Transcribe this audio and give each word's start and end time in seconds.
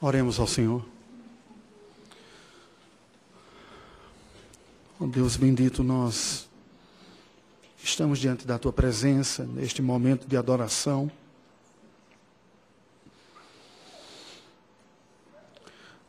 Oremos 0.00 0.38
ao 0.38 0.46
Senhor. 0.46 0.86
Oh 5.00 5.08
Deus 5.08 5.36
bendito, 5.36 5.82
nós 5.82 6.48
estamos 7.82 8.20
diante 8.20 8.46
da 8.46 8.60
tua 8.60 8.72
presença 8.72 9.42
neste 9.42 9.82
momento 9.82 10.28
de 10.28 10.36
adoração. 10.36 11.10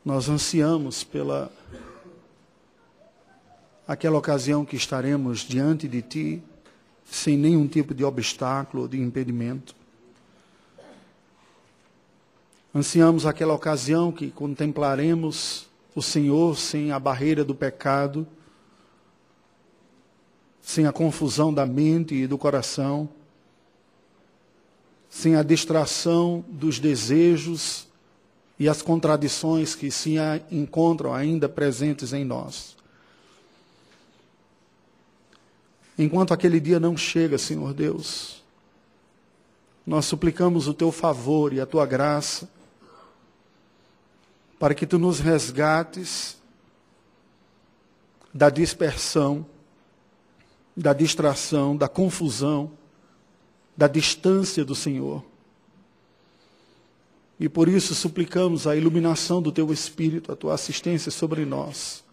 Nós 0.04 0.28
ansiamos 0.28 1.02
pela 1.02 1.50
aquela 3.88 4.18
ocasião 4.18 4.64
que 4.64 4.76
estaremos 4.76 5.40
diante 5.40 5.88
de 5.88 6.00
ti 6.00 6.42
sem 7.04 7.36
nenhum 7.36 7.66
tipo 7.66 7.92
de 7.92 8.04
obstáculo 8.04 8.84
ou 8.84 8.88
de 8.88 9.00
impedimento. 9.00 9.79
Ansiamos 12.72 13.26
aquela 13.26 13.52
ocasião 13.52 14.12
que 14.12 14.30
contemplaremos 14.30 15.66
o 15.92 16.00
Senhor 16.00 16.56
sem 16.56 16.92
a 16.92 17.00
barreira 17.00 17.44
do 17.44 17.52
pecado, 17.52 18.24
sem 20.62 20.86
a 20.86 20.92
confusão 20.92 21.52
da 21.52 21.66
mente 21.66 22.14
e 22.14 22.28
do 22.28 22.38
coração, 22.38 23.08
sem 25.08 25.34
a 25.34 25.42
distração 25.42 26.44
dos 26.48 26.78
desejos 26.78 27.88
e 28.56 28.68
as 28.68 28.80
contradições 28.80 29.74
que 29.74 29.90
se 29.90 30.14
encontram 30.48 31.12
ainda 31.12 31.48
presentes 31.48 32.12
em 32.12 32.24
nós. 32.24 32.76
Enquanto 35.98 36.32
aquele 36.32 36.60
dia 36.60 36.78
não 36.78 36.96
chega, 36.96 37.36
Senhor 37.36 37.74
Deus, 37.74 38.44
nós 39.84 40.04
suplicamos 40.04 40.68
o 40.68 40.74
teu 40.74 40.92
favor 40.92 41.52
e 41.52 41.60
a 41.60 41.66
tua 41.66 41.84
graça 41.84 42.48
para 44.60 44.74
que 44.74 44.86
tu 44.86 44.98
nos 44.98 45.20
resgates 45.20 46.36
da 48.32 48.50
dispersão, 48.50 49.46
da 50.76 50.92
distração, 50.92 51.74
da 51.74 51.88
confusão, 51.88 52.70
da 53.74 53.88
distância 53.88 54.62
do 54.62 54.74
Senhor. 54.74 55.24
E 57.40 57.48
por 57.48 57.70
isso 57.70 57.94
suplicamos 57.94 58.66
a 58.66 58.76
iluminação 58.76 59.40
do 59.40 59.50
teu 59.50 59.72
Espírito, 59.72 60.30
a 60.30 60.36
tua 60.36 60.52
assistência 60.52 61.10
sobre 61.10 61.46
nós. 61.46 62.04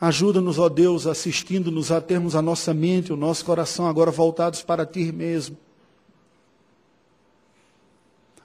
Ajuda-nos, 0.00 0.58
ó 0.58 0.70
Deus, 0.70 1.06
assistindo-nos 1.06 1.92
a 1.92 2.00
termos 2.00 2.34
a 2.34 2.40
nossa 2.40 2.72
mente, 2.72 3.12
o 3.12 3.16
nosso 3.16 3.44
coração 3.44 3.86
agora 3.86 4.10
voltados 4.10 4.62
para 4.62 4.86
ti 4.86 5.12
mesmo 5.12 5.58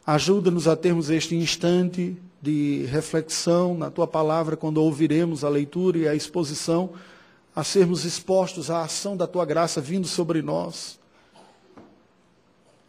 Ajuda-nos 0.08 0.70
a 0.70 0.76
termos 0.78 1.10
este 1.10 1.36
instante 1.36 2.16
de 2.42 2.86
reflexão 2.86 3.78
na 3.78 3.92
tua 3.92 4.08
palavra 4.08 4.56
quando 4.56 4.78
ouviremos 4.78 5.44
a 5.44 5.50
leitura 5.50 5.98
e 5.98 6.08
a 6.08 6.16
exposição, 6.16 6.92
a 7.54 7.62
sermos 7.62 8.06
expostos 8.06 8.72
à 8.72 8.84
ação 8.84 9.18
da 9.18 9.28
tua 9.28 9.44
graça 9.44 9.82
vindo 9.82 10.08
sobre 10.08 10.42
nós. 10.42 10.98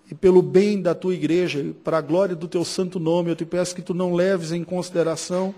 E 0.09 0.15
pelo 0.15 0.41
bem 0.41 0.81
da 0.81 0.95
tua 0.95 1.13
igreja, 1.13 1.59
e 1.59 1.73
para 1.73 1.99
a 1.99 2.01
glória 2.01 2.37
do 2.37 2.47
teu 2.47 2.65
santo 2.65 3.01
nome, 3.01 3.33
eu 3.33 3.37
te 3.37 3.45
peço 3.45 3.75
que 3.75 3.83
tu 3.83 3.93
não 3.93 4.15
leves 4.15 4.53
em 4.53 4.63
consideração 4.63 5.53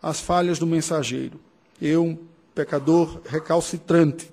as 0.00 0.20
falhas 0.20 0.60
do 0.60 0.66
mensageiro. 0.66 1.40
Eu, 1.82 2.04
um 2.04 2.18
pecador 2.54 3.20
recalcitrante. 3.26 4.30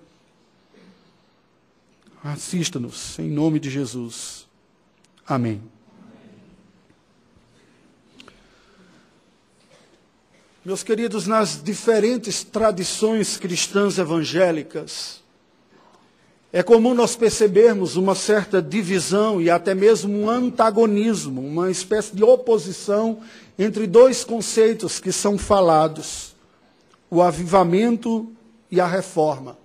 Assista-nos, 2.23 3.17
em 3.17 3.31
nome 3.31 3.59
de 3.59 3.72
Jesus. 3.72 4.48
Amém. 5.25 5.59
Meus 10.67 10.83
queridos, 10.83 11.26
nas 11.26 11.64
diferentes 11.64 12.44
tradições 12.44 13.38
cristãs 13.38 13.98
evangélicas, 13.98 15.23
é 16.52 16.61
comum 16.61 16.94
nós 16.94 17.16
percebermos 17.16 17.95
uma 17.95 18.14
certa 18.14 18.61
divisão 18.61 19.39
e 19.39 19.50
até 19.50 19.73
mesmo 19.73 20.14
um 20.14 20.30
antagonismo, 20.30 21.39
uma 21.39 21.72
espécie 21.72 22.14
de 22.14 22.22
oposição 22.22 23.22
entre 23.58 23.88
dois 23.88 24.26
conceitos 24.26 25.00
que 25.00 25.14
são 25.14 25.38
falados: 25.38 26.36
o 27.10 27.22
avivamento 27.22 28.30
e 28.70 28.82
a 28.82 28.86
reforma. 28.86 29.58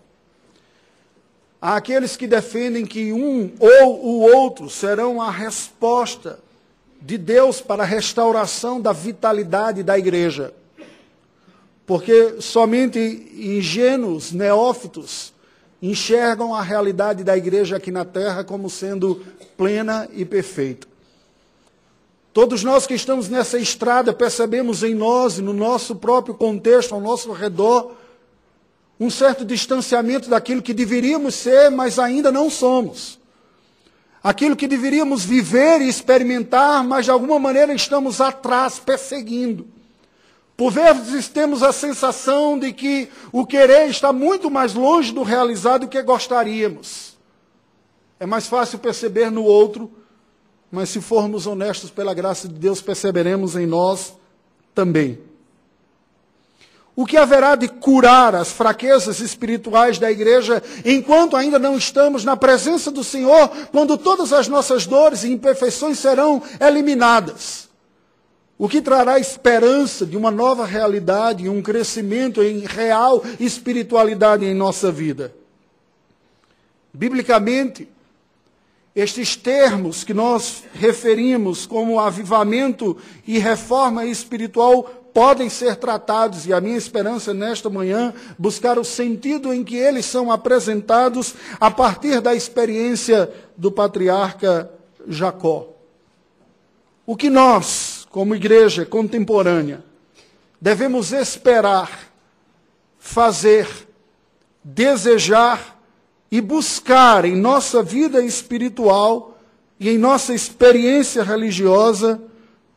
Há 1.61 1.75
aqueles 1.75 2.17
que 2.17 2.29
defendem 2.29 2.87
que 2.87 3.13
um 3.13 3.51
ou 3.59 4.05
o 4.05 4.21
outro 4.37 4.71
serão 4.71 5.21
a 5.21 5.33
resposta 5.33 6.39
de 7.01 7.19
Deus 7.19 7.61
para 7.61 7.83
a 7.83 7.87
restauração 7.87 8.81
da 8.81 8.93
vitalidade 8.93 9.83
da 9.83 9.99
igreja. 9.99 10.55
Porque 11.92 12.41
somente 12.41 12.98
ingênuos, 13.36 14.32
neófitos, 14.32 15.30
enxergam 15.82 16.54
a 16.54 16.62
realidade 16.62 17.22
da 17.22 17.36
igreja 17.36 17.76
aqui 17.76 17.91
na 17.91 18.03
terra 18.03 18.42
como 18.42 18.70
sendo 18.70 19.22
plena 19.58 20.08
e 20.14 20.25
perfeita. 20.25 20.88
Todos 22.32 22.64
nós 22.64 22.86
que 22.86 22.94
estamos 22.94 23.28
nessa 23.28 23.58
estrada 23.58 24.14
percebemos 24.14 24.82
em 24.82 24.94
nós 24.94 25.36
no 25.36 25.53
nosso 25.53 25.94
próprio 25.94 26.34
contexto, 26.34 26.94
ao 26.94 27.00
nosso 27.03 27.30
redor, 27.30 27.94
um 28.98 29.10
certo 29.10 29.44
distanciamento 29.44 30.30
daquilo 30.30 30.62
que 30.62 30.72
deveríamos 30.72 31.34
ser, 31.34 31.70
mas 31.70 31.98
ainda 31.98 32.32
não 32.32 32.48
somos. 32.48 33.19
Aquilo 34.22 34.56
que 34.56 34.66
deveríamos 34.66 35.26
viver 35.26 35.82
e 35.82 35.91
experimentar, 35.91 36.82
mas 36.82 37.04
de 37.04 37.10
alguma 37.10 37.38
maneira 37.38 37.74
estamos 37.74 38.19
atrás, 38.19 38.78
perseguindo. 38.78 39.81
Por 40.62 40.71
vezes 40.71 41.27
temos 41.27 41.61
a 41.61 41.73
sensação 41.73 42.56
de 42.56 42.73
que 42.73 43.09
o 43.33 43.45
querer 43.45 43.89
está 43.89 44.12
muito 44.12 44.49
mais 44.49 44.75
longe 44.75 45.11
do 45.11 45.25
realizado 45.25 45.81
do 45.81 45.89
que 45.89 46.00
gostaríamos. 46.00 47.17
É 48.21 48.27
mais 48.27 48.47
fácil 48.47 48.78
perceber 48.78 49.28
no 49.28 49.43
outro, 49.43 49.91
mas 50.71 50.89
se 50.89 51.01
formos 51.01 51.49
honestos 51.49 51.91
pela 51.91 52.15
graça 52.15 52.47
de 52.47 52.55
Deus, 52.55 52.81
perceberemos 52.81 53.56
em 53.56 53.67
nós 53.67 54.15
também. 54.72 55.19
O 56.95 57.05
que 57.05 57.17
haverá 57.17 57.56
de 57.56 57.67
curar 57.67 58.37
as 58.37 58.53
fraquezas 58.53 59.19
espirituais 59.19 59.99
da 59.99 60.12
igreja 60.12 60.62
enquanto 60.84 61.37
ainda 61.37 61.59
não 61.59 61.77
estamos 61.77 62.22
na 62.22 62.37
presença 62.37 62.89
do 62.89 63.03
Senhor, 63.03 63.49
quando 63.72 63.99
todas 63.99 64.33
as 64.33 64.47
nossas 64.47 64.87
dores 64.87 65.25
e 65.25 65.33
imperfeições 65.33 65.99
serão 65.99 66.41
eliminadas? 66.61 67.72
O 68.62 68.69
que 68.69 68.81
trará 68.81 69.19
esperança 69.19 70.06
de 70.06 70.17
uma 70.17 70.31
nova 70.31 70.65
realidade 70.65 71.49
um 71.49 71.61
crescimento 71.61 72.41
em 72.45 72.61
real 72.61 73.21
espiritualidade 73.41 74.45
em 74.45 74.55
nossa 74.55 74.93
vida. 74.93 75.34
Biblicamente, 76.95 77.89
estes 78.95 79.34
termos 79.34 80.05
que 80.05 80.15
nós 80.15 80.62
referimos 80.75 81.67
como 81.67 81.99
avivamento 81.99 82.97
e 83.27 83.37
reforma 83.37 84.06
espiritual 84.06 84.84
podem 85.12 85.51
ser 85.51 85.75
tratados, 85.75 86.47
e 86.47 86.53
a 86.53 86.61
minha 86.61 86.78
esperança 86.78 87.34
nesta 87.34 87.69
manhã, 87.69 88.15
buscar 88.39 88.78
o 88.78 88.84
sentido 88.84 89.53
em 89.53 89.65
que 89.65 89.75
eles 89.75 90.06
são 90.06 90.31
apresentados 90.31 91.34
a 91.59 91.69
partir 91.69 92.21
da 92.21 92.33
experiência 92.33 93.28
do 93.56 93.72
patriarca 93.72 94.71
Jacó. 95.09 95.67
O 97.05 97.17
que 97.17 97.28
nós, 97.28 97.91
como 98.12 98.34
igreja 98.34 98.84
contemporânea, 98.84 99.83
devemos 100.61 101.12
esperar, 101.12 102.12
fazer, 102.99 103.67
desejar 104.62 105.81
e 106.31 106.41
buscar 106.41 107.25
em 107.25 107.34
nossa 107.34 107.83
vida 107.83 108.22
espiritual 108.22 109.39
e 109.81 109.89
em 109.89 109.97
nossa 109.98 110.34
experiência 110.34 111.22
religiosa 111.25 112.22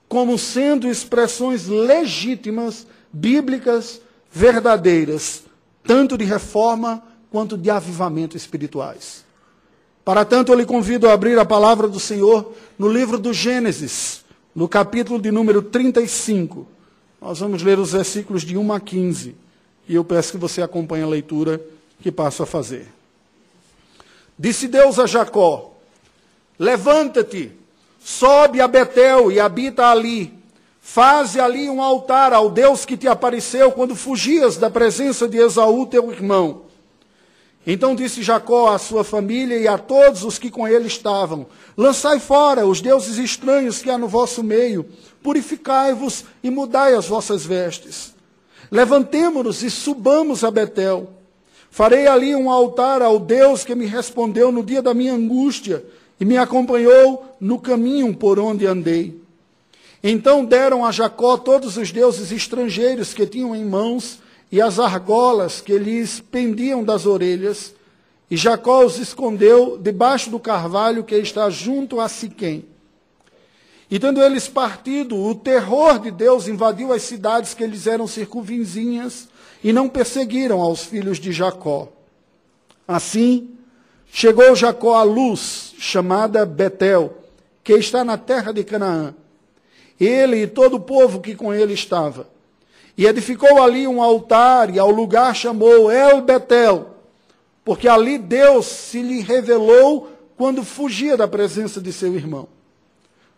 como 0.07 0.37
sendo 0.37 0.87
expressões 0.87 1.67
legítimas, 1.67 2.87
bíblicas, 3.11 4.01
verdadeiras, 4.31 5.43
tanto 5.83 6.17
de 6.17 6.23
reforma 6.23 7.03
quanto 7.29 7.57
de 7.57 7.69
avivamento 7.69 8.37
espirituais. 8.37 9.25
Para 10.05 10.23
tanto, 10.23 10.53
eu 10.53 10.57
lhe 10.57 10.65
convido 10.65 11.09
a 11.09 11.13
abrir 11.13 11.37
a 11.37 11.43
palavra 11.43 11.89
do 11.89 11.99
Senhor 11.99 12.53
no 12.79 12.87
livro 12.87 13.17
do 13.17 13.33
Gênesis, 13.33 14.24
no 14.55 14.69
capítulo 14.69 15.19
de 15.19 15.31
número 15.31 15.61
35. 15.61 16.65
Nós 17.21 17.39
vamos 17.39 17.61
ler 17.61 17.77
os 17.77 17.91
versículos 17.91 18.43
de 18.43 18.57
1 18.57 18.71
a 18.71 18.79
15. 18.79 19.35
E 19.87 19.93
eu 19.93 20.03
peço 20.03 20.31
que 20.31 20.37
você 20.37 20.61
acompanhe 20.61 21.03
a 21.03 21.07
leitura 21.07 21.61
que 22.01 22.11
passo 22.11 22.41
a 22.41 22.45
fazer. 22.45 22.87
Disse 24.39 24.67
Deus 24.67 24.97
a 24.97 25.05
Jacó: 25.05 25.73
Levanta-te, 26.57 27.51
sobe 27.99 28.61
a 28.61 28.67
Betel 28.67 29.31
e 29.31 29.39
habita 29.39 29.87
ali. 29.87 30.33
Faze 30.81 31.39
ali 31.39 31.67
um 31.67 31.81
altar 31.81 32.31
ao 32.31 32.49
Deus 32.49 32.85
que 32.85 32.95
te 32.95 33.07
apareceu 33.07 33.71
quando 33.71 33.95
fugias 33.95 34.55
da 34.55 34.69
presença 34.69 35.27
de 35.27 35.37
Esaú, 35.37 35.87
teu 35.87 36.11
irmão. 36.11 36.64
Então 37.67 37.95
disse 37.95 38.21
Jacó 38.21 38.71
à 38.71 38.77
sua 38.77 39.03
família 39.03 39.57
e 39.57 39.67
a 39.67 39.77
todos 39.77 40.23
os 40.23 40.37
que 40.37 40.51
com 40.51 40.67
ele 40.67 40.87
estavam: 40.87 41.47
Lançai 41.75 42.19
fora 42.19 42.67
os 42.67 42.79
deuses 42.79 43.17
estranhos 43.17 43.81
que 43.81 43.89
há 43.89 43.97
no 43.97 44.07
vosso 44.07 44.43
meio, 44.43 44.85
purificai-vos 45.23 46.25
e 46.43 46.51
mudai 46.51 46.93
as 46.93 47.07
vossas 47.07 47.45
vestes. 47.45 48.13
Levantemo-nos 48.69 49.63
e 49.63 49.71
subamos 49.71 50.43
a 50.43 50.51
Betel. 50.51 51.09
Farei 51.71 52.07
ali 52.07 52.35
um 52.35 52.49
altar 52.49 53.01
ao 53.01 53.19
Deus 53.19 53.65
que 53.65 53.75
me 53.75 53.85
respondeu 53.85 54.51
no 54.51 54.63
dia 54.63 54.81
da 54.81 54.93
minha 54.93 55.13
angústia 55.13 55.83
e 56.19 56.23
me 56.23 56.37
acompanhou 56.37 57.35
no 57.39 57.59
caminho 57.59 58.15
por 58.15 58.39
onde 58.39 58.65
andei. 58.65 59.19
Então 60.03 60.45
deram 60.45 60.85
a 60.85 60.91
Jacó 60.91 61.35
todos 61.35 61.77
os 61.77 61.91
deuses 61.91 62.31
estrangeiros 62.31 63.13
que 63.13 63.25
tinham 63.25 63.55
em 63.55 63.65
mãos 63.65 64.19
e 64.55 64.61
as 64.61 64.79
argolas 64.79 65.59
que 65.59 65.77
lhes 65.77 66.21
pendiam 66.21 66.81
das 66.81 67.05
orelhas, 67.05 67.75
e 68.31 68.37
Jacó 68.37 68.85
os 68.85 68.97
escondeu 68.97 69.77
debaixo 69.77 70.29
do 70.29 70.39
carvalho 70.39 71.03
que 71.03 71.13
está 71.17 71.49
junto 71.49 71.99
a 71.99 72.07
Siquém. 72.07 72.63
E 73.91 73.99
tendo 73.99 74.23
eles 74.23 74.47
partido, 74.47 75.21
o 75.21 75.35
terror 75.35 75.99
de 75.99 76.09
Deus 76.09 76.47
invadiu 76.47 76.93
as 76.93 77.01
cidades 77.01 77.53
que 77.53 77.67
lhes 77.67 77.85
eram 77.85 78.07
circunvizinhas 78.07 79.27
e 79.61 79.73
não 79.73 79.89
perseguiram 79.89 80.61
aos 80.61 80.85
filhos 80.85 81.19
de 81.19 81.33
Jacó. 81.33 81.89
Assim, 82.87 83.49
chegou 84.07 84.55
Jacó 84.55 84.95
à 84.95 85.03
luz, 85.03 85.75
chamada 85.77 86.45
Betel, 86.45 87.13
que 87.61 87.73
está 87.73 88.05
na 88.05 88.17
terra 88.17 88.53
de 88.53 88.63
Canaã. 88.63 89.13
Ele 89.99 90.43
e 90.43 90.47
todo 90.47 90.75
o 90.75 90.79
povo 90.79 91.19
que 91.19 91.35
com 91.35 91.53
ele 91.53 91.73
estava. 91.73 92.33
E 92.97 93.05
edificou 93.05 93.61
ali 93.61 93.87
um 93.87 94.01
altar, 94.01 94.73
e 94.73 94.79
ao 94.79 94.89
lugar 94.89 95.35
chamou 95.35 95.91
El 95.91 96.21
Betel, 96.21 96.87
porque 97.63 97.87
ali 97.87 98.17
Deus 98.17 98.65
se 98.65 99.01
lhe 99.01 99.21
revelou 99.21 100.09
quando 100.37 100.63
fugia 100.63 101.17
da 101.17 101.27
presença 101.27 101.81
de 101.81 101.91
seu 101.91 102.15
irmão. 102.15 102.47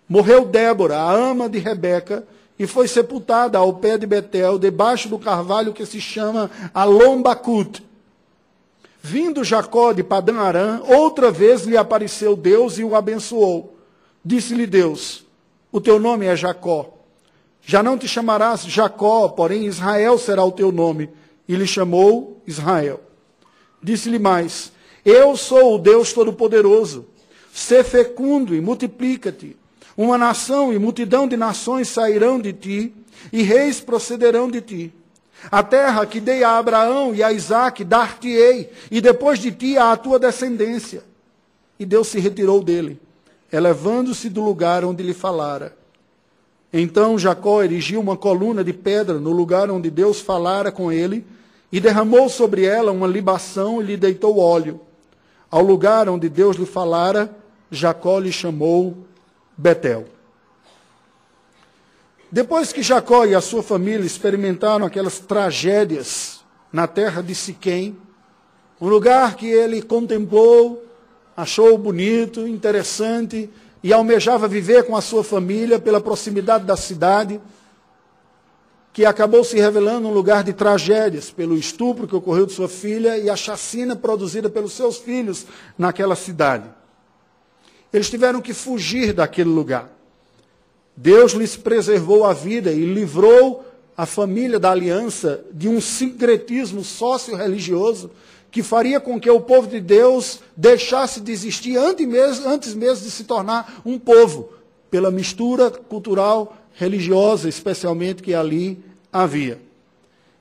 Morreu 0.07 0.45
Débora, 0.45 0.97
a 0.97 1.11
ama 1.11 1.49
de 1.49 1.57
Rebeca, 1.57 2.23
e 2.59 2.67
foi 2.67 2.87
sepultada 2.87 3.57
ao 3.57 3.73
pé 3.73 3.97
de 3.97 4.05
Betel, 4.05 4.59
debaixo 4.59 5.09
do 5.09 5.17
carvalho 5.17 5.73
que 5.73 5.85
se 5.85 5.99
chama 5.99 6.51
Alombacut. 6.73 7.83
Vindo 9.01 9.43
Jacó 9.43 9.91
de 9.91 10.03
Padã 10.03 10.39
Arã, 10.39 10.81
outra 10.87 11.31
vez 11.31 11.63
lhe 11.63 11.77
apareceu 11.77 12.35
Deus 12.35 12.77
e 12.77 12.83
o 12.83 12.95
abençoou. 12.95 13.75
Disse-lhe 14.25 14.67
Deus: 14.67 15.23
O 15.71 15.79
teu 15.79 15.99
nome 15.99 16.25
é 16.25 16.35
Jacó 16.35 16.96
já 17.69 17.83
não 17.83 17.97
te 17.97 18.07
chamarás 18.07 18.61
Jacó, 18.61 19.27
porém 19.27 19.65
Israel 19.65 20.17
será 20.17 20.41
o 20.41 20.53
teu 20.53 20.71
nome. 20.71 21.09
E 21.45 21.53
lhe 21.53 21.67
chamou 21.67 22.41
Israel. 22.47 23.01
Disse-lhe 23.83 24.17
mais: 24.17 24.71
Eu 25.03 25.35
sou 25.35 25.75
o 25.75 25.77
Deus 25.77 26.13
Todo-Poderoso. 26.13 27.05
Sê 27.53 27.83
fecundo 27.83 28.55
e 28.55 28.61
multiplica-te. 28.61 29.57
Uma 29.97 30.17
nação 30.17 30.71
e 30.71 30.79
multidão 30.79 31.27
de 31.27 31.35
nações 31.35 31.89
sairão 31.89 32.39
de 32.39 32.53
ti, 32.53 32.95
e 33.33 33.43
reis 33.43 33.81
procederão 33.81 34.49
de 34.49 34.61
ti. 34.61 34.93
A 35.51 35.61
terra 35.61 36.05
que 36.05 36.21
dei 36.21 36.45
a 36.45 36.57
Abraão 36.57 37.13
e 37.13 37.21
a 37.21 37.33
Isaque 37.33 37.83
dar-te-ei, 37.83 38.71
e 38.89 39.01
depois 39.01 39.39
de 39.39 39.51
ti 39.51 39.77
a 39.77 39.93
tua 39.97 40.17
descendência. 40.17 41.03
E 41.77 41.85
Deus 41.85 42.07
se 42.07 42.17
retirou 42.17 42.63
dele, 42.63 42.97
elevando-se 43.51 44.29
do 44.29 44.41
lugar 44.41 44.85
onde 44.85 45.03
lhe 45.03 45.13
falara. 45.13 45.75
Então 46.71 47.17
Jacó 47.17 47.63
erigiu 47.63 47.99
uma 47.99 48.17
coluna 48.17 48.63
de 48.63 48.73
pedra 48.73 49.19
no 49.19 49.31
lugar 49.31 49.71
onde 49.71 49.89
Deus 49.89 50.19
falara 50.19 50.71
com 50.71 50.91
ele, 50.91 51.25
e 51.71 51.79
derramou 51.79 52.29
sobre 52.29 52.63
ela 52.63 52.91
uma 52.91 53.07
libação 53.07 53.81
e 53.81 53.85
lhe 53.85 53.97
deitou 53.97 54.39
óleo. 54.39 54.79
Ao 55.51 55.61
lugar 55.61 56.07
onde 56.07 56.29
Deus 56.29 56.55
lhe 56.55 56.65
falara, 56.65 57.35
Jacó 57.69 58.19
lhe 58.19 58.31
chamou 58.31 58.97
Betel. 59.57 60.05
Depois 62.31 62.73
que 62.73 62.83
Jacó 62.83 63.25
e 63.25 63.33
a 63.33 63.41
sua 63.41 63.63
família 63.63 64.05
experimentaram 64.05 64.85
aquelas 64.85 65.19
tragédias 65.19 66.41
na 66.71 66.87
terra 66.87 67.21
de 67.21 67.33
Siquém, 67.33 67.97
um 68.79 68.87
lugar 68.87 69.35
que 69.35 69.47
ele 69.47 69.81
contemplou, 69.81 70.85
achou 71.35 71.77
bonito, 71.77 72.47
interessante, 72.47 73.49
e 73.87 73.93
almejava 73.93 74.49
viver 74.49 74.83
com 74.83 74.97
a 74.97 75.01
sua 75.01 75.23
família 75.23 75.79
pela 75.79 76.01
proximidade 76.01 76.65
da 76.65 76.75
cidade, 76.75 77.39
que 78.91 79.05
acabou 79.05 79.45
se 79.45 79.57
revelando 79.57 80.09
um 80.09 80.11
lugar 80.11 80.43
de 80.43 80.51
tragédias, 80.51 81.31
pelo 81.31 81.57
estupro 81.57 82.05
que 82.05 82.13
ocorreu 82.13 82.45
de 82.45 82.51
sua 82.51 82.67
filha 82.67 83.17
e 83.17 83.29
a 83.29 83.35
chacina 83.37 83.95
produzida 83.95 84.49
pelos 84.49 84.73
seus 84.73 84.97
filhos 84.97 85.45
naquela 85.77 86.17
cidade. 86.17 86.69
Eles 87.93 88.09
tiveram 88.09 88.41
que 88.41 88.53
fugir 88.53 89.13
daquele 89.13 89.51
lugar. 89.51 89.89
Deus 90.93 91.31
lhes 91.31 91.55
preservou 91.55 92.25
a 92.25 92.33
vida 92.33 92.73
e 92.73 92.93
livrou 92.93 93.63
a 93.95 94.05
família 94.05 94.59
da 94.59 94.71
aliança 94.71 95.45
de 95.53 95.69
um 95.69 95.79
sincretismo 95.79 96.83
sócio-religioso 96.83 98.11
que 98.51 98.63
faria 98.63 98.99
com 98.99 99.19
que 99.19 99.29
o 99.29 99.41
povo 99.41 99.67
de 99.67 99.79
Deus 99.79 100.39
deixasse 100.55 101.19
de 101.21 101.31
existir 101.31 101.77
antes 101.77 102.07
mesmo, 102.07 102.47
antes 102.47 102.73
mesmo 102.73 103.05
de 103.05 103.11
se 103.11 103.23
tornar 103.23 103.81
um 103.85 103.99
povo, 103.99 104.49
pela 104.89 105.11
mistura 105.11 105.69
cultural, 105.69 106.55
religiosa, 106.73 107.49
especialmente, 107.49 108.23
que 108.23 108.33
ali 108.33 108.83
havia. 109.11 109.59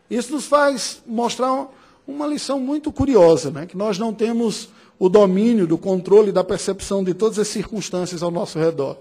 Isso 0.08 0.32
nos 0.32 0.46
faz 0.46 1.02
mostrar 1.06 1.68
uma 2.06 2.26
lição 2.26 2.60
muito 2.60 2.92
curiosa, 2.92 3.50
né? 3.50 3.66
que 3.66 3.76
nós 3.76 3.98
não 3.98 4.14
temos 4.14 4.68
o 4.98 5.08
domínio 5.08 5.66
do 5.66 5.76
controle 5.76 6.30
da 6.30 6.44
percepção 6.44 7.02
de 7.02 7.12
todas 7.12 7.38
as 7.38 7.48
circunstâncias 7.48 8.22
ao 8.22 8.30
nosso 8.30 8.58
redor. 8.58 8.96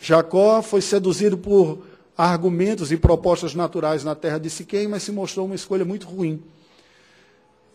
Jacó 0.00 0.60
foi 0.60 0.80
seduzido 0.80 1.38
por 1.38 1.78
argumentos 2.16 2.92
e 2.92 2.96
propostas 2.96 3.54
naturais 3.54 4.04
na 4.04 4.14
terra 4.14 4.38
de 4.38 4.50
Siquém, 4.50 4.86
mas 4.86 5.02
se 5.02 5.12
mostrou 5.12 5.46
uma 5.46 5.54
escolha 5.54 5.84
muito 5.84 6.06
ruim. 6.06 6.42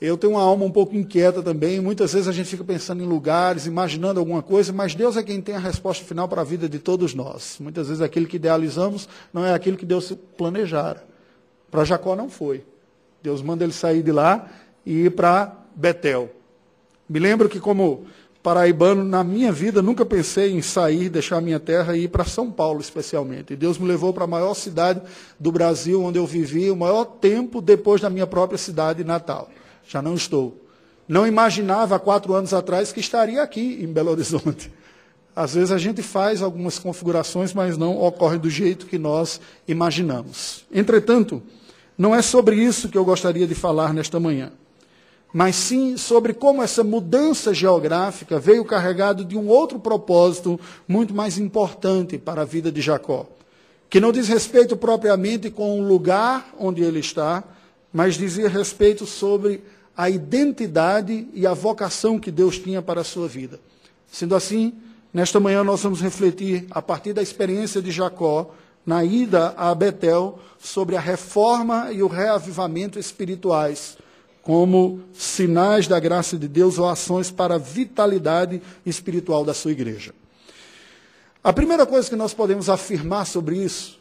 Eu 0.02 0.18
tenho 0.18 0.34
uma 0.34 0.42
alma 0.42 0.64
um 0.64 0.72
pouco 0.72 0.96
inquieta 0.96 1.44
também. 1.44 1.82
Muitas 1.82 2.14
vezes 2.14 2.28
a 2.28 2.32
gente 2.32 2.48
fica 2.48 2.64
pensando 2.64 3.04
em 3.04 3.06
lugares, 3.06 3.66
imaginando 3.66 4.20
alguma 4.20 4.42
coisa, 4.42 4.72
mas 4.72 4.96
Deus 4.96 5.18
é 5.18 5.24
quem 5.24 5.42
tem 5.42 5.56
a 5.56 5.60
resposta 5.60 6.06
final 6.06 6.28
para 6.28 6.40
a 6.40 6.46
vida 6.46 6.70
de 6.70 6.80
todos 6.80 7.14
nós. 7.14 7.58
Muitas 7.60 7.88
vezes 7.88 8.02
aquilo 8.02 8.26
que 8.26 8.38
idealizamos 8.38 9.10
não 9.34 9.46
é 9.46 9.54
aquilo 9.54 9.76
que 9.76 9.86
Deus 9.86 10.14
planejara. 10.38 11.04
Para 11.70 11.84
Jacó 11.84 12.16
não 12.16 12.30
foi. 12.30 12.64
Deus 13.22 13.42
manda 13.42 13.66
ele 13.66 13.74
sair 13.74 14.02
de 14.02 14.12
lá 14.14 14.50
e 14.86 15.06
ir 15.06 15.12
para 15.12 15.54
Betel. 15.76 16.30
Me 17.10 17.20
lembro 17.20 17.50
que, 17.50 17.60
como 17.60 18.06
paraibano, 18.42 19.04
na 19.04 19.22
minha 19.22 19.52
vida 19.52 19.82
nunca 19.82 20.06
pensei 20.06 20.54
em 20.54 20.62
sair, 20.62 21.10
deixar 21.10 21.42
minha 21.42 21.60
terra 21.60 21.98
e 21.98 22.04
ir 22.04 22.08
para 22.08 22.24
São 22.24 22.50
Paulo, 22.50 22.80
especialmente. 22.80 23.52
E 23.52 23.58
Deus 23.58 23.78
me 23.78 23.86
levou 23.86 24.14
para 24.14 24.24
a 24.24 24.28
maior 24.28 24.54
cidade 24.54 25.02
do 25.38 25.52
Brasil, 25.52 26.02
onde 26.02 26.18
eu 26.18 26.26
vivi 26.26 26.72
o 26.72 26.76
maior 26.76 27.04
tempo 27.04 27.60
depois 27.62 28.00
da 28.00 28.10
minha 28.10 28.26
própria 28.26 28.58
cidade 28.58 29.04
natal 29.04 29.50
já 29.90 30.04
não 30.04 30.14
estou. 30.14 30.56
Não 31.08 31.26
imaginava 31.26 31.96
há 31.96 32.00
quatro 32.00 32.36
anos 32.36 32.54
atrás 32.54 32.92
que 32.92 33.00
estaria 33.00 33.42
aqui 33.42 33.80
em 33.82 33.88
Belo 33.88 34.12
Horizonte. 34.12 34.72
Às 35.36 35.56
vezes 35.56 35.72
a 35.72 35.78
gente 35.80 36.04
faz 36.04 36.44
algumas 36.44 36.78
configurações, 36.78 37.54
mas 37.54 37.76
não 37.76 38.00
ocorre 38.00 38.38
do 38.38 38.50
jeito 38.50 38.86
que 38.86 39.00
nós 39.00 39.42
imaginamos. 39.68 40.64
Entretanto, 40.72 41.42
não 41.98 42.16
é 42.16 42.22
sobre 42.22 42.56
isso 42.56 42.88
que 42.88 42.98
eu 42.98 43.04
gostaria 43.04 43.48
de 43.48 43.56
falar 43.56 43.92
nesta 43.92 44.20
manhã, 44.20 44.52
mas 45.34 45.56
sim 45.56 45.98
sobre 45.98 46.34
como 46.34 46.62
essa 46.62 46.84
mudança 46.84 47.52
geográfica 47.52 48.40
veio 48.40 48.64
carregado 48.64 49.26
de 49.26 49.36
um 49.36 49.48
outro 49.48 49.80
propósito 49.80 50.60
muito 50.88 51.16
mais 51.16 51.40
importante 51.40 52.20
para 52.20 52.44
a 52.44 52.46
vida 52.46 52.72
de 52.72 52.82
Jacó, 52.82 53.26
que 53.90 54.00
não 54.00 54.12
diz 54.12 54.28
respeito 54.28 54.78
propriamente 54.78 55.50
com 55.50 55.80
o 55.80 55.88
lugar 55.88 56.54
onde 56.60 56.84
ele 56.84 57.00
está, 57.00 57.44
mas 57.92 58.16
dizia 58.16 58.48
respeito 58.48 59.08
sobre 59.08 59.64
a 60.00 60.10
identidade 60.10 61.28
e 61.34 61.46
a 61.46 61.54
vocação 61.54 62.18
que 62.18 62.32
Deus 62.32 62.58
tinha 62.58 62.82
para 62.82 63.02
a 63.02 63.04
sua 63.04 63.28
vida. 63.28 63.60
Sendo 64.10 64.34
assim, 64.34 64.74
nesta 65.14 65.42
manhã 65.42 65.62
nós 65.62 65.84
vamos 65.84 66.00
refletir, 66.00 66.66
a 66.72 66.82
partir 66.82 67.12
da 67.12 67.22
experiência 67.22 67.82
de 67.82 67.92
Jacó, 67.92 68.56
na 68.86 69.04
ida 69.04 69.54
a 69.58 69.76
Betel, 69.76 70.40
sobre 70.58 70.96
a 70.96 71.02
reforma 71.02 71.92
e 71.92 72.02
o 72.02 72.08
reavivamento 72.08 72.98
espirituais, 72.98 73.98
como 74.42 75.02
sinais 75.12 75.86
da 75.86 76.00
graça 76.00 76.38
de 76.38 76.48
Deus 76.48 76.80
ou 76.80 76.88
ações 76.88 77.30
para 77.30 77.56
a 77.56 77.58
vitalidade 77.58 78.62
espiritual 78.86 79.44
da 79.44 79.54
sua 79.54 79.74
igreja. 79.74 80.16
A 81.44 81.52
primeira 81.52 81.86
coisa 81.86 82.10
que 82.10 82.16
nós 82.16 82.34
podemos 82.34 82.70
afirmar 82.70 83.26
sobre 83.26 83.58
isso 83.58 84.00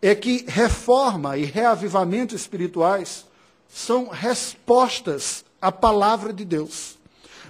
é 0.00 0.14
que 0.14 0.46
reforma 0.48 1.36
e 1.36 1.44
reavivamento 1.44 2.34
espirituais 2.34 3.25
são 3.76 4.08
respostas 4.08 5.44
à 5.60 5.70
palavra 5.70 6.32
de 6.32 6.46
Deus. 6.46 6.96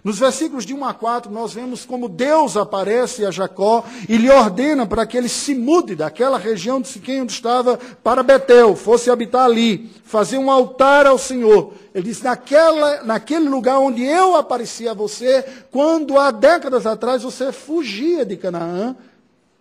Nos 0.02 0.18
versículos 0.18 0.66
de 0.66 0.74
1 0.74 0.84
a 0.84 0.92
4, 0.92 1.30
nós 1.30 1.52
vemos 1.52 1.84
como 1.84 2.08
Deus 2.08 2.56
aparece 2.56 3.24
a 3.24 3.30
Jacó 3.30 3.84
e 4.08 4.16
lhe 4.16 4.28
ordena 4.28 4.84
para 4.86 5.06
que 5.06 5.16
ele 5.16 5.28
se 5.28 5.54
mude 5.54 5.94
daquela 5.94 6.36
região 6.36 6.80
de 6.80 6.88
Siquém 6.88 7.22
onde 7.22 7.32
estava 7.32 7.78
para 8.02 8.24
Betel, 8.24 8.74
fosse 8.74 9.08
habitar 9.08 9.44
ali, 9.44 9.88
fazer 10.04 10.38
um 10.38 10.50
altar 10.50 11.06
ao 11.06 11.16
Senhor. 11.16 11.72
Ele 11.94 12.08
diz: 12.08 12.20
naquela, 12.20 13.04
naquele 13.04 13.48
lugar 13.48 13.78
onde 13.78 14.02
eu 14.02 14.34
apareci 14.34 14.88
a 14.88 14.94
você, 14.94 15.44
quando 15.70 16.18
há 16.18 16.32
décadas 16.32 16.86
atrás 16.86 17.22
você 17.22 17.52
fugia 17.52 18.26
de 18.26 18.36
Canaã 18.36 18.96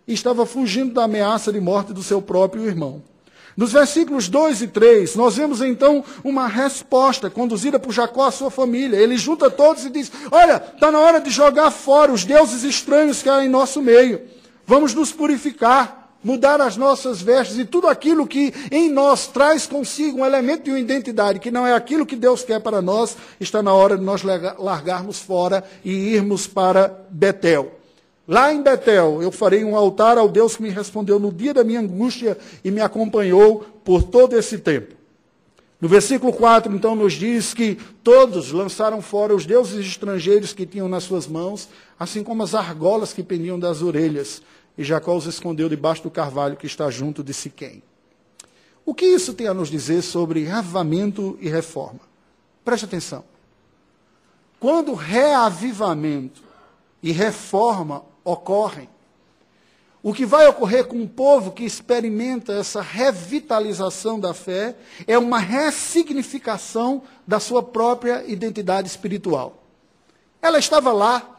e 0.08 0.14
estava 0.14 0.48
fugindo 0.48 0.96
da 0.96 1.04
ameaça 1.04 1.54
de 1.54 1.60
morte 1.60 1.94
do 1.94 2.02
seu 2.02 2.24
próprio 2.24 2.66
irmão. 2.66 3.04
Nos 3.56 3.72
versículos 3.72 4.28
2 4.28 4.64
e 4.64 4.68
3, 4.68 5.16
nós 5.16 5.38
vemos 5.38 5.62
então 5.62 6.04
uma 6.24 6.46
resposta 6.46 7.30
conduzida 7.30 7.80
por 7.80 7.94
Jacó 7.94 8.26
à 8.26 8.32
sua 8.32 8.52
família. 8.52 8.98
Ele 8.98 9.18
junta 9.18 9.50
todos 9.50 9.86
e 9.86 9.90
diz: 9.90 10.12
Olha, 10.30 10.62
está 10.74 10.92
na 10.92 11.00
hora 11.00 11.22
de 11.22 11.30
jogar 11.30 11.72
fora 11.72 12.12
os 12.12 12.26
deuses 12.26 12.64
estranhos 12.64 13.24
que 13.24 13.30
há 13.30 13.46
em 13.46 13.50
nosso 13.50 13.82
meio. 13.82 14.22
Vamos 14.68 14.94
nos 14.94 15.14
purificar, 15.14 16.18
mudar 16.22 16.60
as 16.60 16.76
nossas 16.76 17.22
vestes 17.22 17.58
e 17.58 17.64
tudo 17.64 17.88
aquilo 17.88 18.28
que 18.28 18.54
em 18.70 18.92
nós 18.92 19.28
traz 19.28 19.66
consigo 19.66 20.20
um 20.20 20.26
elemento 20.26 20.64
de 20.64 20.72
uma 20.72 20.80
identidade, 20.80 21.40
que 21.40 21.52
não 21.52 21.66
é 21.66 21.74
aquilo 21.74 22.06
que 22.06 22.18
Deus 22.18 22.44
quer 22.44 22.60
para 22.60 22.82
nós, 22.82 23.16
está 23.40 23.64
na 23.64 23.74
hora 23.74 23.98
de 23.98 24.04
nós 24.04 24.22
largarmos 24.24 25.20
fora 25.20 25.64
e 25.84 25.92
irmos 25.92 26.46
para 26.46 27.06
Betel. 27.10 27.85
Lá 28.28 28.52
em 28.52 28.64
Betel, 28.64 29.22
eu 29.22 29.32
farei 29.32 29.64
um 29.64 29.76
altar 29.76 30.18
ao 30.18 30.28
Deus 30.28 30.56
que 30.56 30.64
me 30.64 30.70
respondeu 30.70 31.20
no 31.20 31.32
dia 31.32 31.54
da 31.54 31.64
minha 31.64 31.80
angústia 31.80 32.38
e 32.64 32.72
me 32.72 32.82
acompanhou 32.82 33.60
por 33.84 34.02
todo 34.02 34.36
esse 34.36 34.58
tempo. 34.58 34.96
No 35.80 35.88
versículo 35.88 36.34
4, 36.34 36.74
então, 36.74 36.96
nos 36.96 37.14
diz 37.14 37.54
que 37.54 37.78
todos 38.04 38.52
lançaram 38.52 39.02
fora 39.02 39.36
os 39.36 39.46
deuses 39.46 39.86
estrangeiros 39.86 40.54
que 40.54 40.66
tinham 40.66 40.88
nas 40.88 41.04
suas 41.04 41.28
mãos, 41.28 41.70
assim 42.00 42.24
como 42.24 42.42
as 42.42 42.56
argolas 42.56 43.14
que 43.14 43.22
pendiam 43.22 43.60
das 43.60 43.84
orelhas, 43.84 44.42
e 44.78 44.84
Jacó 44.84 45.16
os 45.16 45.28
escondeu 45.28 45.70
debaixo 45.70 46.02
do 46.02 46.10
carvalho 46.10 46.58
que 46.58 46.66
está 46.66 46.90
junto 46.90 47.24
de 47.24 47.34
Siquém. 47.34 47.84
O 48.84 48.96
que 48.96 49.06
isso 49.06 49.34
tem 49.34 49.48
a 49.48 49.54
nos 49.54 49.70
dizer 49.70 50.02
sobre 50.02 50.44
reavivamento 50.44 51.38
e 51.40 51.50
reforma? 51.50 52.00
Preste 52.64 52.86
atenção. 52.86 53.24
Quando 54.60 54.94
reavivamento 54.94 56.42
e 57.04 57.12
reforma 57.12 58.04
ocorrem. 58.26 58.90
O 60.04 60.14
que 60.14 60.26
vai 60.26 60.48
ocorrer 60.48 60.86
com 60.86 60.98
um 60.98 61.08
povo 61.08 61.52
que 61.52 61.64
experimenta 61.64 62.54
essa 62.54 62.82
revitalização 62.82 64.20
da 64.20 64.34
fé 64.34 64.76
é 65.08 65.18
uma 65.18 65.40
ressignificação 65.40 67.02
da 67.26 67.40
sua 67.40 67.64
própria 67.64 68.24
identidade 68.28 68.88
espiritual. 68.88 69.64
Ela 70.42 70.60
estava 70.60 70.92
lá, 70.92 71.35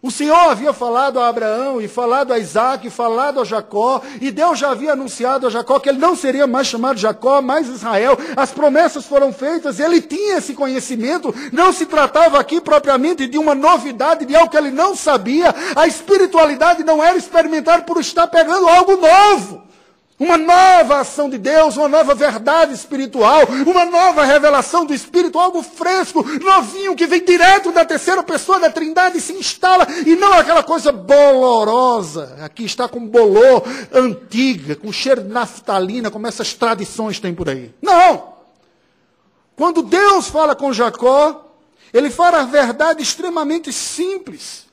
o 0.00 0.12
Senhor 0.12 0.36
havia 0.36 0.72
falado 0.72 1.18
a 1.18 1.28
Abraão, 1.28 1.80
e 1.80 1.88
falado 1.88 2.32
a 2.32 2.38
Isaac, 2.38 2.86
e 2.86 2.90
falado 2.90 3.40
a 3.40 3.44
Jacó, 3.44 4.00
e 4.20 4.30
Deus 4.30 4.56
já 4.56 4.70
havia 4.70 4.92
anunciado 4.92 5.46
a 5.46 5.50
Jacó 5.50 5.80
que 5.80 5.88
ele 5.88 5.98
não 5.98 6.14
seria 6.14 6.46
mais 6.46 6.68
chamado 6.68 7.00
Jacó, 7.00 7.42
mas 7.42 7.66
Israel. 7.66 8.16
As 8.36 8.52
promessas 8.52 9.06
foram 9.06 9.32
feitas, 9.32 9.80
ele 9.80 10.00
tinha 10.00 10.36
esse 10.36 10.54
conhecimento. 10.54 11.34
Não 11.52 11.72
se 11.72 11.84
tratava 11.84 12.38
aqui 12.38 12.60
propriamente 12.60 13.26
de 13.26 13.38
uma 13.38 13.56
novidade, 13.56 14.24
de 14.24 14.36
algo 14.36 14.50
que 14.50 14.56
ele 14.56 14.70
não 14.70 14.94
sabia. 14.94 15.52
A 15.74 15.88
espiritualidade 15.88 16.84
não 16.84 17.02
era 17.02 17.18
experimentar 17.18 17.84
por 17.84 17.98
estar 17.98 18.28
pegando 18.28 18.68
algo 18.68 18.96
novo. 18.96 19.57
Uma 20.18 20.36
nova 20.36 20.98
ação 20.98 21.30
de 21.30 21.38
Deus, 21.38 21.76
uma 21.76 21.88
nova 21.88 22.12
verdade 22.12 22.74
espiritual, 22.74 23.42
uma 23.64 23.84
nova 23.84 24.24
revelação 24.24 24.84
do 24.84 24.92
Espírito, 24.92 25.38
algo 25.38 25.62
fresco, 25.62 26.24
novinho, 26.40 26.96
que 26.96 27.06
vem 27.06 27.24
direto 27.24 27.70
da 27.70 27.84
terceira 27.84 28.20
pessoa 28.24 28.58
da 28.58 28.68
Trindade 28.68 29.18
e 29.18 29.20
se 29.20 29.32
instala, 29.32 29.86
e 30.04 30.16
não 30.16 30.32
aquela 30.32 30.64
coisa 30.64 30.90
bolorosa, 30.90 32.36
aqui 32.42 32.64
está 32.64 32.88
com 32.88 33.06
bolor, 33.06 33.62
antiga, 33.92 34.74
com 34.74 34.92
cheiro 34.92 35.22
de 35.22 35.28
naftalina, 35.28 36.10
como 36.10 36.26
essas 36.26 36.52
tradições 36.52 37.20
têm 37.20 37.32
por 37.32 37.48
aí. 37.48 37.72
Não! 37.80 38.38
Quando 39.54 39.82
Deus 39.82 40.26
fala 40.26 40.56
com 40.56 40.72
Jacó, 40.72 41.44
ele 41.92 42.10
fala 42.10 42.40
a 42.40 42.44
verdade 42.44 43.02
extremamente 43.04 43.72
simples. 43.72 44.66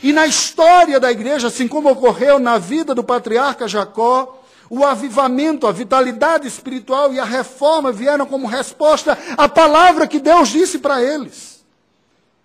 E 0.00 0.12
na 0.12 0.28
história 0.28 1.00
da 1.00 1.10
igreja, 1.10 1.48
assim 1.48 1.66
como 1.66 1.90
ocorreu 1.90 2.38
na 2.38 2.56
vida 2.56 2.94
do 2.94 3.04
patriarca 3.04 3.66
Jacó, 3.66 4.41
o 4.74 4.86
avivamento, 4.86 5.66
a 5.66 5.70
vitalidade 5.70 6.48
espiritual 6.48 7.12
e 7.12 7.20
a 7.20 7.26
reforma 7.26 7.92
vieram 7.92 8.24
como 8.24 8.46
resposta 8.46 9.18
à 9.36 9.46
palavra 9.46 10.08
que 10.08 10.18
Deus 10.18 10.48
disse 10.48 10.78
para 10.78 11.02
eles, 11.02 11.62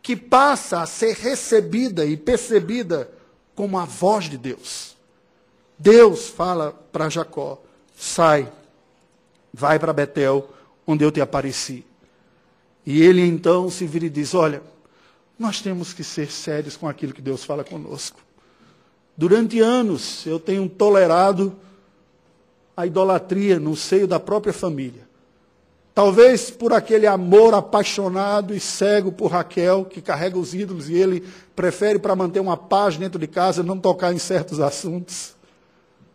que 0.01 0.13
passa 0.13 0.81
a 0.81 0.85
ser 0.85 1.15
recebida 1.15 2.05
e 2.05 2.17
percebida 2.17 3.09
como 3.55 3.77
a 3.79 3.85
voz 3.85 4.25
de 4.25 4.37
Deus. 4.37 4.97
Deus 5.79 6.27
fala 6.27 6.73
para 6.91 7.07
Jacó: 7.07 7.61
sai, 7.97 8.51
vai 9.53 9.79
para 9.79 9.93
Betel, 9.93 10.49
onde 10.85 11.05
eu 11.05 11.11
te 11.13 11.21
apareci. 11.21 11.85
E 12.85 13.01
ele 13.01 13.21
então 13.25 13.69
se 13.69 13.87
vira 13.87 14.05
e 14.05 14.09
diz: 14.09 14.33
Olha, 14.33 14.61
nós 15.39 15.61
temos 15.61 15.93
que 15.93 16.03
ser 16.03 16.29
sérios 16.29 16.75
com 16.75 16.89
aquilo 16.89 17.13
que 17.13 17.21
Deus 17.21 17.45
fala 17.45 17.63
conosco. 17.63 18.19
Durante 19.15 19.61
anos 19.61 20.25
eu 20.25 20.41
tenho 20.41 20.67
tolerado 20.67 21.57
a 22.77 22.85
idolatria 22.85 23.59
no 23.59 23.75
seio 23.75 24.07
da 24.07 24.19
própria 24.19 24.53
família. 24.53 25.07
Talvez 25.95 26.51
por 26.51 26.73
aquele 26.73 27.07
amor 27.07 27.55
apaixonado 27.55 28.53
e 28.53 28.59
cego 28.59 29.11
por 29.11 29.31
Raquel, 29.31 29.83
que 29.83 29.99
carrega 29.99 30.37
os 30.37 30.53
ídolos 30.53 30.87
e 30.87 30.93
ele 30.93 31.27
prefere, 31.55 31.97
para 31.97 32.15
manter 32.15 32.39
uma 32.39 32.55
paz 32.55 32.95
dentro 32.95 33.19
de 33.19 33.25
casa, 33.25 33.63
não 33.63 33.79
tocar 33.79 34.13
em 34.13 34.19
certos 34.19 34.59
assuntos. 34.59 35.35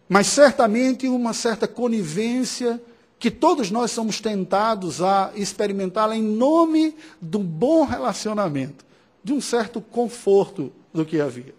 Mas 0.08 0.28
certamente 0.28 1.08
uma 1.08 1.32
certa 1.32 1.66
conivência 1.66 2.80
que 3.18 3.28
todos 3.28 3.72
nós 3.72 3.90
somos 3.90 4.20
tentados 4.20 5.02
a 5.02 5.32
experimentá-la 5.34 6.16
em 6.16 6.22
nome 6.22 6.94
do 7.20 7.40
bom 7.40 7.84
relacionamento, 7.84 8.84
de 9.24 9.32
um 9.32 9.40
certo 9.40 9.80
conforto 9.80 10.72
do 10.94 11.04
que 11.04 11.20
havia. 11.20 11.54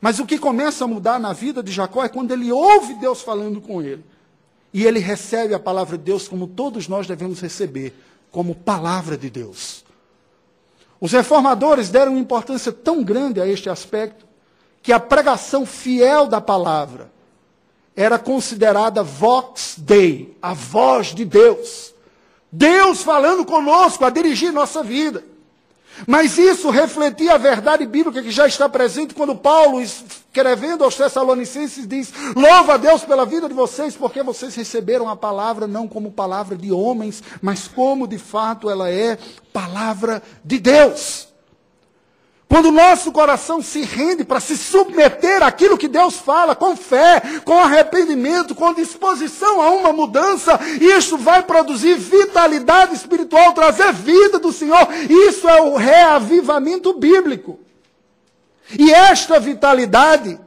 Mas 0.00 0.20
o 0.20 0.26
que 0.26 0.38
começa 0.38 0.84
a 0.84 0.88
mudar 0.88 1.18
na 1.18 1.32
vida 1.32 1.60
de 1.60 1.72
Jacó 1.72 2.04
é 2.04 2.08
quando 2.08 2.30
ele 2.30 2.52
ouve 2.52 2.94
Deus 2.94 3.20
falando 3.20 3.60
com 3.60 3.82
ele. 3.82 4.04
E 4.72 4.84
ele 4.84 4.98
recebe 4.98 5.54
a 5.54 5.60
palavra 5.60 5.98
de 5.98 6.04
Deus 6.04 6.26
como 6.26 6.46
todos 6.46 6.88
nós 6.88 7.06
devemos 7.06 7.40
receber, 7.40 7.94
como 8.30 8.54
palavra 8.54 9.16
de 9.16 9.28
Deus. 9.28 9.84
Os 11.00 11.12
reformadores 11.12 11.90
deram 11.90 12.16
importância 12.16 12.72
tão 12.72 13.02
grande 13.02 13.40
a 13.40 13.46
este 13.46 13.68
aspecto, 13.68 14.26
que 14.82 14.92
a 14.92 15.00
pregação 15.00 15.66
fiel 15.66 16.26
da 16.26 16.40
palavra 16.40 17.10
era 17.94 18.18
considerada 18.18 19.02
vox 19.02 19.74
dei, 19.78 20.36
a 20.40 20.54
voz 20.54 21.08
de 21.08 21.24
Deus. 21.24 21.94
Deus 22.50 23.02
falando 23.02 23.44
conosco 23.44 24.04
a 24.04 24.10
dirigir 24.10 24.52
nossa 24.52 24.82
vida. 24.82 25.24
Mas 26.06 26.38
isso 26.38 26.70
refletia 26.70 27.34
a 27.34 27.38
verdade 27.38 27.86
bíblica 27.86 28.22
que 28.22 28.30
já 28.30 28.46
está 28.46 28.68
presente 28.68 29.14
quando 29.14 29.36
Paulo, 29.36 29.80
escrevendo 29.80 30.84
aos 30.84 30.96
Tessalonicenses, 30.96 31.86
diz: 31.86 32.12
Louva 32.34 32.74
a 32.74 32.76
Deus 32.76 33.04
pela 33.04 33.26
vida 33.26 33.48
de 33.48 33.54
vocês, 33.54 33.96
porque 33.96 34.22
vocês 34.22 34.54
receberam 34.54 35.08
a 35.08 35.16
palavra 35.16 35.66
não 35.66 35.86
como 35.88 36.12
palavra 36.12 36.56
de 36.56 36.72
homens, 36.72 37.22
mas 37.40 37.68
como 37.68 38.06
de 38.06 38.18
fato 38.18 38.68
ela 38.68 38.90
é 38.90 39.18
palavra 39.52 40.22
de 40.44 40.58
Deus. 40.58 41.31
Quando 42.52 42.66
o 42.66 42.70
nosso 42.70 43.10
coração 43.10 43.62
se 43.62 43.80
rende 43.80 44.24
para 44.24 44.38
se 44.38 44.58
submeter 44.58 45.42
àquilo 45.42 45.78
que 45.78 45.88
Deus 45.88 46.18
fala, 46.18 46.54
com 46.54 46.76
fé, 46.76 47.22
com 47.46 47.58
arrependimento, 47.58 48.54
com 48.54 48.74
disposição 48.74 49.62
a 49.62 49.70
uma 49.70 49.90
mudança, 49.90 50.60
isso 50.78 51.16
vai 51.16 51.42
produzir 51.42 51.94
vitalidade 51.94 52.94
espiritual, 52.94 53.54
trazer 53.54 53.90
vida 53.94 54.38
do 54.38 54.52
Senhor. 54.52 54.86
Isso 55.08 55.48
é 55.48 55.62
o 55.62 55.76
reavivamento 55.76 56.92
bíblico. 56.92 57.58
E 58.78 58.92
esta 58.92 59.40
vitalidade 59.40 60.38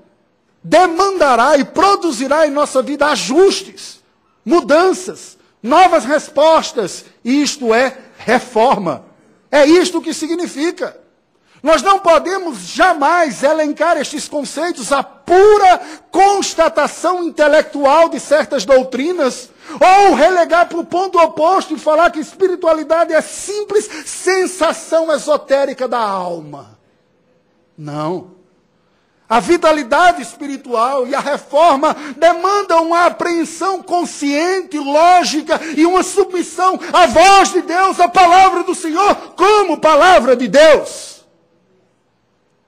demandará 0.64 1.58
e 1.58 1.66
produzirá 1.66 2.46
em 2.46 2.52
nossa 2.52 2.84
vida 2.84 3.08
ajustes, 3.08 4.00
mudanças, 4.46 5.40
novas 5.64 6.06
respostas, 6.06 7.04
isto 7.24 7.74
é 7.74 7.98
reforma. 8.20 9.06
É 9.52 9.66
isto 9.66 10.00
que 10.00 10.14
significa. 10.14 11.04
Nós 11.66 11.82
não 11.82 11.98
podemos 11.98 12.60
jamais 12.60 13.42
elencar 13.42 13.98
estes 13.98 14.28
conceitos 14.28 14.92
a 14.92 15.02
pura 15.02 15.82
constatação 16.12 17.24
intelectual 17.24 18.08
de 18.08 18.20
certas 18.20 18.66
doutrinas, 18.66 19.50
ou 19.74 20.14
relegar 20.14 20.70
para 20.70 20.78
o 20.78 20.86
ponto 20.86 21.18
oposto 21.18 21.74
e 21.74 21.80
falar 21.80 22.12
que 22.12 22.20
espiritualidade 22.20 23.14
é 23.14 23.20
simples 23.20 23.90
sensação 24.06 25.12
esotérica 25.12 25.88
da 25.88 25.98
alma. 25.98 26.78
Não. 27.76 28.36
A 29.28 29.40
vitalidade 29.40 30.22
espiritual 30.22 31.08
e 31.08 31.16
a 31.16 31.20
reforma 31.20 31.96
demandam 32.16 32.86
uma 32.86 33.08
apreensão 33.08 33.82
consciente, 33.82 34.78
lógica 34.78 35.60
e 35.76 35.84
uma 35.84 36.04
submissão 36.04 36.80
à 36.94 37.08
voz 37.08 37.54
de 37.54 37.64
Deus, 37.64 38.00
à 38.00 38.08
palavra 38.08 38.62
do 38.62 38.76
Senhor, 38.76 39.16
como 39.36 39.80
palavra 39.80 40.36
de 40.36 40.48
Deus. 40.48 41.15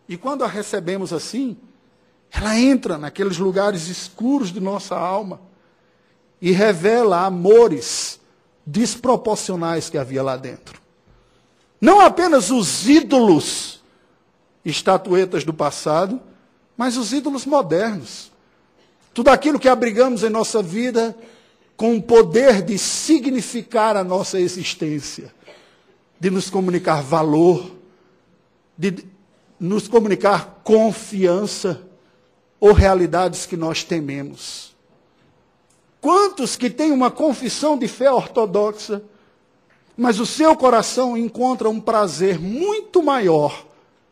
E 0.08 0.16
quando 0.18 0.44
a 0.44 0.48
recebemos 0.48 1.12
assim, 1.12 1.58
ela 2.32 2.58
entra 2.58 2.98
naqueles 2.98 3.38
lugares 3.38 3.88
escuros 3.88 4.52
de 4.52 4.60
nossa 4.60 4.96
alma 4.98 5.42
e 6.42 6.52
revela 6.52 7.26
amores 7.26 8.20
desproporcionais 8.66 9.90
que 9.90 9.98
havia 9.98 10.24
lá 10.24 10.38
dentro. 10.38 10.82
Não 11.80 12.00
apenas 12.00 12.50
os 12.50 12.88
ídolos, 12.88 13.82
estatuetas 14.64 15.44
do 15.44 15.54
passado, 15.54 16.22
mas 16.76 16.98
os 16.98 17.14
ídolos 17.14 17.46
modernos. 17.46 18.32
Tudo 19.14 19.30
aquilo 19.30 19.60
que 19.60 19.70
abrigamos 19.70 20.24
em 20.24 20.30
nossa 20.30 20.62
vida 20.62 21.18
com 21.76 21.96
o 21.96 22.02
poder 22.02 22.62
de 22.62 22.78
significar 22.78 23.96
a 23.96 24.04
nossa 24.04 24.40
existência, 24.40 25.34
de 26.20 26.30
nos 26.30 26.50
comunicar 26.50 27.02
valor, 27.02 27.72
de 28.78 29.06
nos 29.60 29.88
comunicar 29.88 30.62
confiança 30.64 31.82
ou 32.60 32.74
realidades 32.74 33.46
que 33.46 33.58
nós 33.58 33.84
tememos. 33.84 34.76
Quantos 36.00 36.56
que 36.56 36.70
têm 36.70 36.92
uma 36.92 37.10
confissão 37.10 37.78
de 37.78 37.88
fé 37.88 38.12
ortodoxa, 38.12 39.02
mas 39.96 40.20
o 40.20 40.26
seu 40.26 40.56
coração 40.56 41.18
encontra 41.18 41.70
um 41.70 41.80
prazer 41.80 42.40
muito 42.40 43.02
maior 43.02 43.66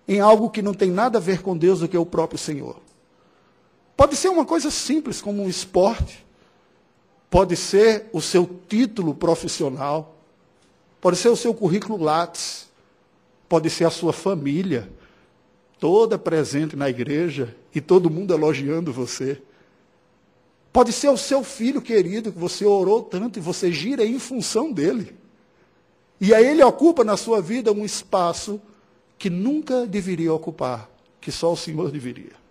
em 0.08 0.20
algo 0.20 0.50
que 0.50 0.62
não 0.62 0.74
tem 0.74 0.90
nada 0.90 1.18
a 1.18 1.22
ver 1.22 1.42
com 1.42 1.58
Deus 1.58 1.80
do 1.80 1.88
que 1.88 1.98
o 1.98 2.06
próprio 2.06 2.40
Senhor? 2.40 2.78
Pode 3.96 4.16
ser 4.16 4.30
uma 4.30 4.46
coisa 4.46 4.70
simples, 4.70 5.22
como 5.22 5.44
um 5.44 5.50
esporte, 5.50 6.26
pode 7.30 7.56
ser 7.56 8.10
o 8.12 8.20
seu 8.20 8.50
título 8.68 9.14
profissional, 9.14 10.16
pode 11.00 11.18
ser 11.18 11.30
o 11.30 11.36
seu 11.36 11.54
currículo 11.54 12.04
Lattes, 12.04 12.68
pode 13.48 13.70
ser 13.70 13.86
a 13.86 13.90
sua 13.90 14.12
família, 14.12 14.90
toda 15.80 16.18
presente 16.18 16.76
na 16.76 16.90
igreja 16.90 17.56
e 17.74 17.82
todo 17.82 18.10
mundo 18.10 18.34
elogiando 18.34 18.94
você. 18.94 19.42
Pode 20.72 20.92
ser 20.92 21.10
o 21.10 21.18
seu 21.18 21.44
filho 21.44 21.82
querido, 21.82 22.32
que 22.32 22.38
você 22.40 22.66
orou 22.66 23.02
tanto 23.02 23.40
e 23.40 23.42
você 23.42 23.72
gira 23.72 24.06
em 24.06 24.20
função 24.20 24.72
dele. 24.72 25.16
E 26.20 26.34
aí 26.34 26.46
ele 26.46 26.64
ocupa 26.64 27.04
na 27.04 27.18
sua 27.18 27.42
vida 27.42 27.72
um 27.72 27.86
espaço 27.86 28.62
que 29.18 29.30
nunca 29.30 29.86
deveria 29.86 30.34
ocupar, 30.34 30.90
que 31.22 31.32
só 31.32 31.54
o 31.54 31.58
Senhor 31.58 31.92
deveria. 31.92 32.45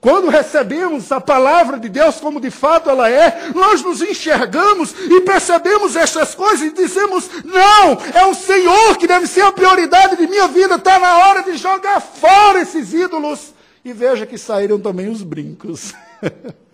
Quando 0.00 0.28
recebemos 0.28 1.10
a 1.10 1.20
palavra 1.20 1.78
de 1.78 1.88
Deus 1.88 2.16
como 2.16 2.40
de 2.40 2.50
fato 2.50 2.88
ela 2.90 3.10
é, 3.10 3.50
nós 3.54 3.82
nos 3.82 4.02
enxergamos 4.02 4.94
e 4.98 5.20
percebemos 5.22 5.96
estas 5.96 6.34
coisas 6.34 6.66
e 6.66 6.70
dizemos: 6.70 7.28
não, 7.44 7.92
é 8.14 8.26
o 8.26 8.34
Senhor 8.34 8.96
que 8.98 9.06
deve 9.06 9.26
ser 9.26 9.42
a 9.42 9.52
prioridade 9.52 10.16
de 10.16 10.26
minha 10.26 10.46
vida, 10.48 10.76
está 10.76 10.98
na 10.98 11.18
hora 11.18 11.42
de 11.42 11.56
jogar 11.56 12.00
fora 12.00 12.60
esses 12.60 12.92
ídolos. 12.92 13.54
E 13.84 13.92
veja 13.92 14.26
que 14.26 14.36
saíram 14.36 14.80
também 14.80 15.08
os 15.08 15.22
brincos. 15.22 15.94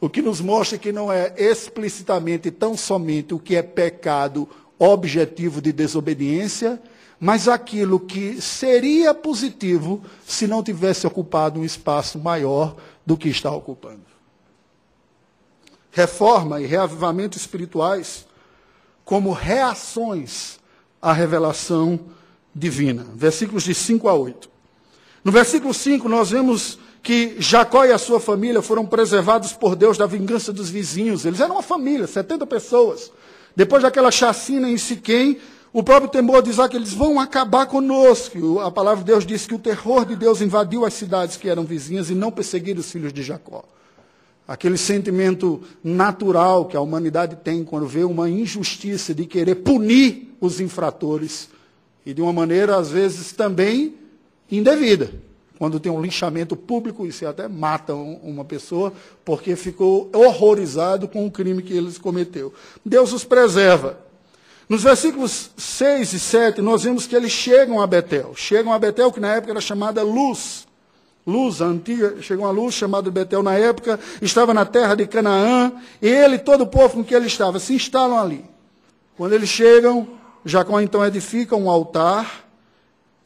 O 0.00 0.10
que 0.10 0.20
nos 0.20 0.38
mostra 0.38 0.76
que 0.76 0.92
não 0.92 1.10
é 1.10 1.32
explicitamente 1.38 2.50
tão 2.50 2.76
somente 2.76 3.32
o 3.32 3.38
que 3.38 3.56
é 3.56 3.62
pecado 3.62 4.46
objetivo 4.78 5.62
de 5.62 5.72
desobediência, 5.72 6.78
mas 7.24 7.48
aquilo 7.48 7.98
que 7.98 8.38
seria 8.38 9.14
positivo 9.14 10.04
se 10.26 10.46
não 10.46 10.62
tivesse 10.62 11.06
ocupado 11.06 11.58
um 11.58 11.64
espaço 11.64 12.18
maior 12.18 12.76
do 13.06 13.16
que 13.16 13.30
está 13.30 13.50
ocupando. 13.50 14.02
Reforma 15.90 16.60
e 16.60 16.66
reavivamento 16.66 17.38
espirituais 17.38 18.26
como 19.06 19.32
reações 19.32 20.58
à 21.00 21.14
revelação 21.14 21.98
divina. 22.54 23.06
Versículos 23.14 23.62
de 23.62 23.74
5 23.74 24.06
a 24.06 24.12
8. 24.12 24.50
No 25.24 25.32
versículo 25.32 25.72
5, 25.72 26.06
nós 26.06 26.28
vemos 26.28 26.78
que 27.02 27.36
Jacó 27.38 27.86
e 27.86 27.92
a 27.92 27.96
sua 27.96 28.20
família 28.20 28.60
foram 28.60 28.84
preservados 28.84 29.54
por 29.54 29.74
Deus 29.74 29.96
da 29.96 30.04
vingança 30.04 30.52
dos 30.52 30.68
vizinhos. 30.68 31.24
Eles 31.24 31.40
eram 31.40 31.54
uma 31.54 31.62
família, 31.62 32.06
70 32.06 32.46
pessoas. 32.46 33.10
Depois 33.56 33.82
daquela 33.82 34.10
chacina 34.10 34.68
em 34.68 34.76
Siquém, 34.76 35.40
o 35.74 35.82
próprio 35.82 36.08
temor 36.08 36.40
diz 36.40 36.56
que 36.70 36.76
eles 36.76 36.94
vão 36.94 37.18
acabar 37.18 37.66
conosco. 37.66 38.60
A 38.60 38.70
palavra 38.70 39.02
de 39.02 39.10
Deus 39.10 39.26
diz 39.26 39.44
que 39.44 39.56
o 39.56 39.58
terror 39.58 40.04
de 40.04 40.14
Deus 40.14 40.40
invadiu 40.40 40.84
as 40.84 40.94
cidades 40.94 41.36
que 41.36 41.48
eram 41.48 41.64
vizinhas 41.64 42.08
e 42.10 42.14
não 42.14 42.30
perseguiram 42.30 42.78
os 42.78 42.92
filhos 42.92 43.12
de 43.12 43.24
Jacó. 43.24 43.64
Aquele 44.46 44.78
sentimento 44.78 45.60
natural 45.82 46.66
que 46.66 46.76
a 46.76 46.80
humanidade 46.80 47.34
tem 47.42 47.64
quando 47.64 47.88
vê 47.88 48.04
uma 48.04 48.30
injustiça 48.30 49.12
de 49.12 49.26
querer 49.26 49.56
punir 49.56 50.36
os 50.40 50.60
infratores 50.60 51.48
e 52.06 52.14
de 52.14 52.22
uma 52.22 52.32
maneira, 52.32 52.76
às 52.76 52.92
vezes, 52.92 53.32
também 53.32 53.96
indevida. 54.48 55.10
Quando 55.58 55.80
tem 55.80 55.90
um 55.90 56.00
linchamento 56.00 56.54
público, 56.54 57.04
e 57.04 57.10
se 57.10 57.26
até 57.26 57.48
matam 57.48 58.20
uma 58.22 58.44
pessoa 58.44 58.92
porque 59.24 59.56
ficou 59.56 60.08
horrorizado 60.14 61.08
com 61.08 61.26
o 61.26 61.30
crime 61.32 61.64
que 61.64 61.76
eles 61.76 61.98
cometeu. 61.98 62.54
Deus 62.86 63.12
os 63.12 63.24
preserva. 63.24 64.03
Nos 64.68 64.82
versículos 64.82 65.50
6 65.56 66.12
e 66.12 66.20
7, 66.20 66.62
nós 66.62 66.84
vemos 66.84 67.06
que 67.06 67.14
eles 67.14 67.32
chegam 67.32 67.80
a 67.80 67.86
Betel. 67.86 68.32
Chegam 68.34 68.72
a 68.72 68.78
Betel, 68.78 69.12
que 69.12 69.20
na 69.20 69.34
época 69.34 69.52
era 69.52 69.60
chamada 69.60 70.02
Luz. 70.02 70.66
Luz, 71.26 71.62
a 71.62 71.66
antiga, 71.66 72.20
chegou 72.20 72.46
a 72.46 72.50
luz 72.50 72.74
chamada 72.74 73.10
Betel 73.10 73.42
na 73.42 73.54
época, 73.54 73.98
estava 74.20 74.52
na 74.52 74.66
terra 74.66 74.94
de 74.94 75.06
Canaã, 75.06 75.72
e 76.02 76.06
ele, 76.06 76.38
todo 76.38 76.62
o 76.62 76.66
povo 76.66 76.96
com 76.96 77.04
que 77.04 77.14
ele 77.14 77.26
estava, 77.26 77.58
se 77.58 77.74
instalam 77.74 78.18
ali. 78.18 78.44
Quando 79.16 79.32
eles 79.32 79.48
chegam, 79.48 80.06
Jacó 80.44 80.80
então 80.80 81.04
edifica 81.04 81.56
um 81.56 81.70
altar, 81.70 82.44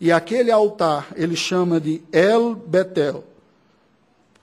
e 0.00 0.12
aquele 0.12 0.52
altar 0.52 1.08
ele 1.16 1.34
chama 1.34 1.80
de 1.80 2.00
El 2.12 2.54
Betel, 2.54 3.24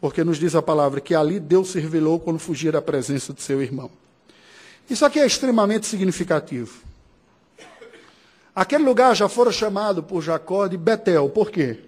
porque 0.02 0.22
nos 0.22 0.38
diz 0.38 0.54
a 0.54 0.62
palavra 0.62 1.00
que 1.00 1.16
ali 1.16 1.40
Deus 1.40 1.70
se 1.70 1.80
revelou 1.80 2.20
quando 2.20 2.40
fugia 2.40 2.74
da 2.74 2.82
presença 2.82 3.32
de 3.32 3.42
seu 3.42 3.62
irmão. 3.62 3.90
Isso 4.90 5.06
aqui 5.06 5.20
é 5.20 5.26
extremamente 5.26 5.88
significativo. 5.88 6.84
Aquele 8.56 8.84
lugar 8.84 9.16
já 9.16 9.28
fora 9.28 9.52
chamado 9.52 10.02
por 10.02 10.22
Jacó 10.22 10.68
de 10.68 10.78
Betel. 10.78 11.30
Por 11.30 11.52
quê? 11.52 11.80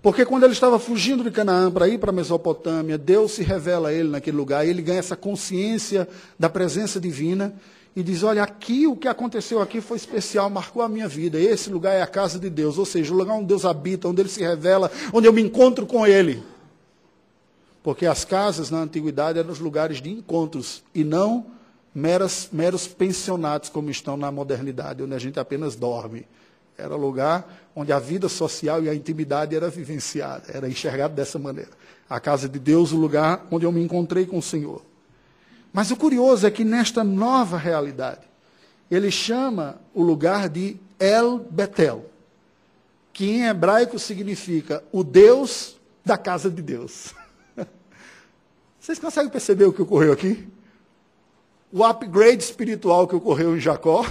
Porque 0.00 0.24
quando 0.24 0.44
ele 0.44 0.52
estava 0.52 0.78
fugindo 0.78 1.24
de 1.24 1.30
Canaã 1.30 1.70
para 1.70 1.88
ir 1.88 1.98
para 1.98 2.10
a 2.10 2.12
Mesopotâmia, 2.12 2.96
Deus 2.96 3.32
se 3.32 3.42
revela 3.42 3.88
a 3.88 3.92
ele 3.92 4.08
naquele 4.08 4.36
lugar, 4.36 4.66
e 4.66 4.70
ele 4.70 4.82
ganha 4.82 4.98
essa 4.98 5.16
consciência 5.16 6.06
da 6.38 6.48
presença 6.48 7.00
divina, 7.00 7.54
e 7.96 8.02
diz: 8.02 8.22
Olha, 8.22 8.42
aqui 8.42 8.86
o 8.86 8.96
que 8.96 9.08
aconteceu 9.08 9.60
aqui 9.60 9.80
foi 9.80 9.96
especial, 9.96 10.48
marcou 10.50 10.82
a 10.82 10.88
minha 10.88 11.08
vida. 11.08 11.40
Esse 11.40 11.70
lugar 11.70 11.94
é 11.94 12.02
a 12.02 12.06
casa 12.06 12.38
de 12.38 12.50
Deus, 12.50 12.76
ou 12.76 12.84
seja, 12.84 13.12
o 13.12 13.16
lugar 13.16 13.34
onde 13.34 13.46
Deus 13.46 13.64
habita, 13.64 14.06
onde 14.06 14.20
ele 14.20 14.28
se 14.28 14.42
revela, 14.42 14.90
onde 15.12 15.26
eu 15.26 15.32
me 15.32 15.42
encontro 15.42 15.86
com 15.86 16.06
ele. 16.06 16.42
Porque 17.82 18.06
as 18.06 18.24
casas 18.24 18.70
na 18.70 18.78
antiguidade 18.78 19.38
eram 19.38 19.50
os 19.50 19.58
lugares 19.58 20.00
de 20.00 20.10
encontros 20.10 20.82
e 20.94 21.04
não 21.04 21.46
meras, 21.94 22.48
meros 22.52 22.88
pensionatos 22.88 23.70
como 23.70 23.90
estão 23.90 24.16
na 24.16 24.30
modernidade, 24.32 25.02
onde 25.02 25.14
a 25.14 25.18
gente 25.18 25.38
apenas 25.38 25.76
dorme. 25.76 26.26
Era 26.76 26.96
lugar 26.96 27.70
onde 27.76 27.92
a 27.92 27.98
vida 27.98 28.28
social 28.28 28.82
e 28.82 28.88
a 28.88 28.94
intimidade 28.94 29.54
era 29.54 29.70
vivenciada, 29.70 30.46
era 30.52 30.68
enxergado 30.68 31.14
dessa 31.14 31.38
maneira. 31.38 31.70
A 32.08 32.18
casa 32.18 32.48
de 32.48 32.58
Deus, 32.58 32.92
o 32.92 32.96
lugar 32.96 33.46
onde 33.50 33.64
eu 33.64 33.72
me 33.72 33.82
encontrei 33.82 34.26
com 34.26 34.38
o 34.38 34.42
Senhor. 34.42 34.82
Mas 35.72 35.90
o 35.90 35.96
curioso 35.96 36.46
é 36.46 36.50
que 36.50 36.64
nesta 36.64 37.04
nova 37.04 37.56
realidade, 37.56 38.22
ele 38.90 39.10
chama 39.10 39.80
o 39.94 40.02
lugar 40.02 40.48
de 40.48 40.76
El 40.98 41.38
Betel, 41.50 42.06
que 43.12 43.30
em 43.30 43.46
hebraico 43.46 43.98
significa 43.98 44.82
o 44.92 45.02
Deus 45.02 45.76
da 46.04 46.18
casa 46.18 46.50
de 46.50 46.60
Deus. 46.60 47.14
Vocês 48.80 48.98
conseguem 48.98 49.30
perceber 49.30 49.64
o 49.64 49.72
que 49.72 49.82
ocorreu 49.82 50.12
aqui? 50.12 50.46
O 51.74 51.84
upgrade 51.84 52.40
espiritual 52.40 53.08
que 53.08 53.16
ocorreu 53.16 53.56
em 53.56 53.60
Jacó. 53.60 54.06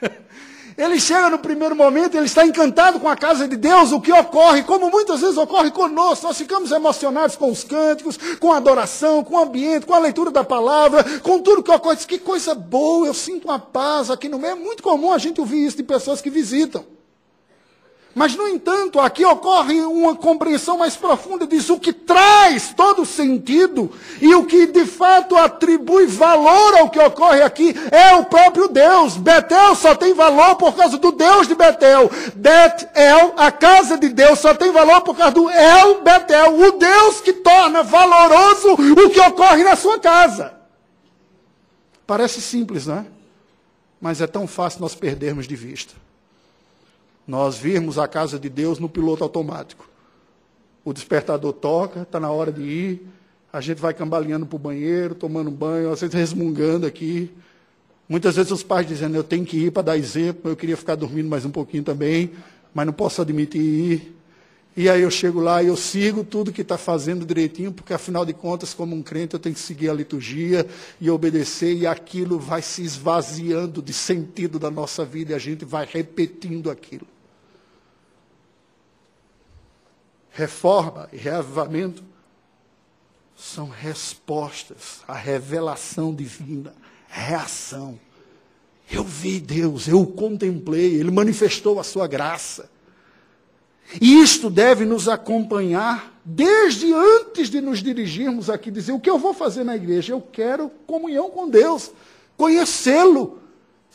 Ele 0.78 1.00
chega 1.00 1.28
no 1.30 1.38
primeiro 1.38 1.74
momento, 1.74 2.16
ele 2.16 2.26
está 2.26 2.46
encantado 2.46 3.00
com 3.00 3.08
a 3.08 3.16
casa 3.16 3.46
de 3.48 3.56
Deus, 3.56 3.90
o 3.90 4.00
que 4.00 4.12
ocorre, 4.12 4.62
como 4.62 4.88
muitas 4.88 5.20
vezes 5.20 5.36
ocorre 5.36 5.70
conosco, 5.72 6.26
nós 6.26 6.38
ficamos 6.38 6.70
emocionados 6.70 7.36
com 7.36 7.50
os 7.50 7.62
cânticos, 7.62 8.16
com 8.38 8.52
a 8.52 8.56
adoração, 8.56 9.22
com 9.22 9.34
o 9.34 9.42
ambiente, 9.42 9.84
com 9.84 9.94
a 9.94 9.98
leitura 9.98 10.30
da 10.30 10.44
palavra, 10.44 11.04
com 11.20 11.40
tudo 11.40 11.62
que 11.62 11.70
ocorre. 11.72 11.96
Que 11.96 12.18
coisa 12.18 12.54
boa, 12.54 13.06
eu 13.06 13.14
sinto 13.14 13.48
uma 13.48 13.58
paz 13.58 14.08
aqui 14.08 14.28
no 14.28 14.38
meio. 14.38 14.52
É 14.52 14.54
muito 14.54 14.82
comum 14.82 15.12
a 15.12 15.18
gente 15.18 15.40
ouvir 15.40 15.66
isso 15.66 15.76
de 15.76 15.82
pessoas 15.82 16.22
que 16.22 16.30
visitam. 16.30 16.84
Mas, 18.14 18.36
no 18.36 18.46
entanto, 18.46 19.00
aqui 19.00 19.24
ocorre 19.24 19.80
uma 19.80 20.14
compreensão 20.14 20.76
mais 20.76 20.94
profunda 20.94 21.46
disso, 21.46 21.74
o 21.74 21.80
que 21.80 21.94
traz 21.94 22.74
todo 22.76 23.06
sentido 23.06 23.90
e 24.20 24.34
o 24.34 24.44
que 24.44 24.66
de 24.66 24.84
fato 24.84 25.34
atribui 25.34 26.06
valor 26.06 26.74
ao 26.74 26.90
que 26.90 26.98
ocorre 26.98 27.40
aqui 27.40 27.74
é 27.90 28.14
o 28.16 28.26
próprio 28.26 28.68
Deus. 28.68 29.16
Betel 29.16 29.74
só 29.74 29.94
tem 29.94 30.12
valor 30.12 30.56
por 30.56 30.76
causa 30.76 30.98
do 30.98 31.10
Deus 31.10 31.48
de 31.48 31.54
Betel. 31.54 32.10
Betel, 32.34 33.32
a 33.34 33.50
casa 33.50 33.96
de 33.96 34.10
Deus, 34.10 34.38
só 34.38 34.54
tem 34.54 34.70
valor 34.70 35.00
por 35.00 35.16
causa 35.16 35.32
do 35.32 35.48
El 35.48 36.02
Betel, 36.02 36.60
o 36.60 36.72
Deus 36.72 37.22
que 37.22 37.32
torna 37.32 37.82
valoroso 37.82 38.74
o 38.74 39.10
que 39.10 39.20
ocorre 39.20 39.64
na 39.64 39.74
sua 39.74 39.98
casa. 39.98 40.52
Parece 42.06 42.42
simples, 42.42 42.86
não 42.86 42.98
é? 42.98 43.06
Mas 43.98 44.20
é 44.20 44.26
tão 44.26 44.46
fácil 44.46 44.82
nós 44.82 44.94
perdermos 44.94 45.48
de 45.48 45.56
vista 45.56 45.94
nós 47.26 47.56
virmos 47.56 47.98
a 47.98 48.08
casa 48.08 48.38
de 48.38 48.48
Deus 48.48 48.78
no 48.78 48.88
piloto 48.88 49.22
automático. 49.22 49.88
o 50.84 50.92
despertador 50.92 51.52
toca, 51.52 52.02
está 52.02 52.18
na 52.18 52.30
hora 52.30 52.50
de 52.50 52.62
ir, 52.62 53.06
a 53.52 53.60
gente 53.60 53.80
vai 53.80 53.94
cambaleando 53.94 54.46
para 54.46 54.56
o 54.56 54.58
banheiro, 54.58 55.14
tomando 55.14 55.50
banho, 55.50 55.92
às 55.92 56.00
vezes 56.00 56.14
resmungando 56.14 56.86
aqui. 56.86 57.30
Muitas 58.08 58.34
vezes 58.34 58.50
os 58.50 58.62
pais 58.62 58.86
dizendo, 58.86 59.14
eu 59.14 59.22
tenho 59.22 59.44
que 59.44 59.56
ir 59.56 59.70
para 59.70 59.82
dar 59.82 59.96
exemplo, 59.96 60.50
eu 60.50 60.56
queria 60.56 60.76
ficar 60.76 60.96
dormindo 60.96 61.28
mais 61.28 61.44
um 61.44 61.50
pouquinho 61.50 61.84
também, 61.84 62.32
mas 62.74 62.86
não 62.86 62.92
posso 62.92 63.22
admitir 63.22 63.60
ir. 63.60 64.16
E 64.74 64.88
aí 64.88 65.02
eu 65.02 65.10
chego 65.10 65.38
lá 65.38 65.62
e 65.62 65.66
eu 65.66 65.76
sigo 65.76 66.24
tudo 66.24 66.50
que 66.50 66.62
está 66.62 66.78
fazendo 66.78 67.26
direitinho, 67.26 67.70
porque 67.72 67.92
afinal 67.92 68.24
de 68.24 68.32
contas, 68.32 68.72
como 68.72 68.96
um 68.96 69.02
crente, 69.02 69.34
eu 69.34 69.40
tenho 69.40 69.54
que 69.54 69.60
seguir 69.60 69.90
a 69.90 69.94
liturgia 69.94 70.66
e 70.98 71.10
obedecer, 71.10 71.76
e 71.76 71.86
aquilo 71.86 72.38
vai 72.38 72.62
se 72.62 72.82
esvaziando 72.82 73.82
de 73.82 73.92
sentido 73.92 74.58
da 74.58 74.70
nossa 74.70 75.04
vida 75.04 75.32
e 75.32 75.34
a 75.34 75.38
gente 75.38 75.64
vai 75.64 75.86
repetindo 75.90 76.70
aquilo. 76.70 77.11
Reforma 80.32 81.08
e 81.12 81.16
reavivamento 81.16 82.02
são 83.36 83.68
respostas 83.68 85.00
à 85.06 85.14
revelação 85.14 86.14
divina, 86.14 86.72
reação. 87.08 87.98
Eu 88.90 89.04
vi 89.04 89.40
Deus, 89.40 89.88
eu 89.88 90.00
o 90.00 90.06
contemplei, 90.06 90.94
Ele 90.94 91.10
manifestou 91.10 91.78
a 91.80 91.84
sua 91.84 92.06
graça. 92.06 92.70
E 94.00 94.22
isto 94.22 94.48
deve 94.48 94.84
nos 94.84 95.08
acompanhar 95.08 96.18
desde 96.24 96.92
antes 96.92 97.50
de 97.50 97.60
nos 97.60 97.82
dirigirmos 97.82 98.48
aqui, 98.48 98.70
dizer 98.70 98.92
o 98.92 99.00
que 99.00 99.10
eu 99.10 99.18
vou 99.18 99.34
fazer 99.34 99.64
na 99.64 99.76
igreja. 99.76 100.12
Eu 100.12 100.20
quero 100.20 100.70
comunhão 100.86 101.30
com 101.30 101.48
Deus, 101.48 101.90
conhecê-lo, 102.36 103.41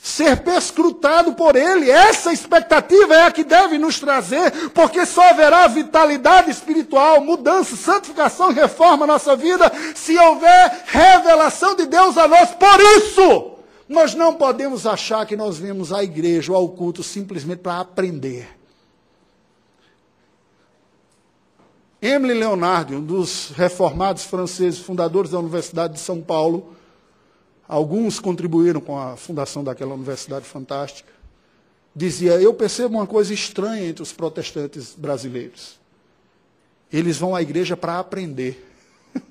ser 0.02 0.38
perscrutado 0.38 1.34
por 1.34 1.56
Ele. 1.56 1.90
Essa 1.90 2.32
expectativa 2.32 3.14
é 3.14 3.24
a 3.24 3.32
que 3.32 3.44
deve 3.44 3.78
nos 3.78 4.00
trazer, 4.00 4.70
porque 4.70 5.06
só 5.06 5.30
haverá 5.30 5.68
vitalidade 5.68 6.52
espiritual, 6.52 7.22
mudança, 7.22 7.76
santificação 7.76 8.52
reforma 8.52 9.06
na 9.06 9.14
nossa 9.14 9.36
vida 9.36 9.72
se 9.96 10.18
houver 10.18 10.84
revelação 10.86 11.76
de 11.76 11.86
Deus 11.86 12.18
a 12.18 12.28
nós. 12.28 12.52
Por 12.52 12.80
isso, 12.98 13.52
nós 13.90 14.14
não 14.14 14.36
podemos 14.36 14.86
achar 14.86 15.26
que 15.26 15.36
nós 15.36 15.58
vemos 15.58 15.92
à 15.92 16.04
igreja 16.04 16.52
ou 16.52 16.58
ao 16.58 16.70
culto 16.70 17.04
simplesmente 17.04 17.60
para 17.60 17.80
aprender. 17.80 18.58
Emily 22.00 22.36
Leonardi, 22.36 22.96
um 22.96 23.04
dos 23.04 23.50
reformados 23.56 24.24
franceses, 24.24 24.80
fundadores 24.80 25.32
da 25.32 25.40
Universidade 25.40 25.96
de 25.96 26.00
São 26.00 26.22
Paulo, 26.22 26.77
alguns 27.68 28.20
contribuíram 28.20 28.80
com 28.80 28.98
a 28.98 29.18
fundação 29.18 29.64
daquela 29.64 29.94
universidade 29.94 30.46
fantástica, 30.46 31.12
dizia: 31.96 32.34
Eu 32.42 32.54
percebo 32.54 32.96
uma 32.96 33.08
coisa 33.08 33.34
estranha 33.34 33.86
entre 33.86 34.04
os 34.04 34.14
protestantes 34.14 34.96
brasileiros. 34.96 35.80
Eles 36.92 37.18
vão 37.18 37.36
à 37.36 37.42
igreja 37.42 37.76
para 37.76 38.00
aprender. 38.00 38.64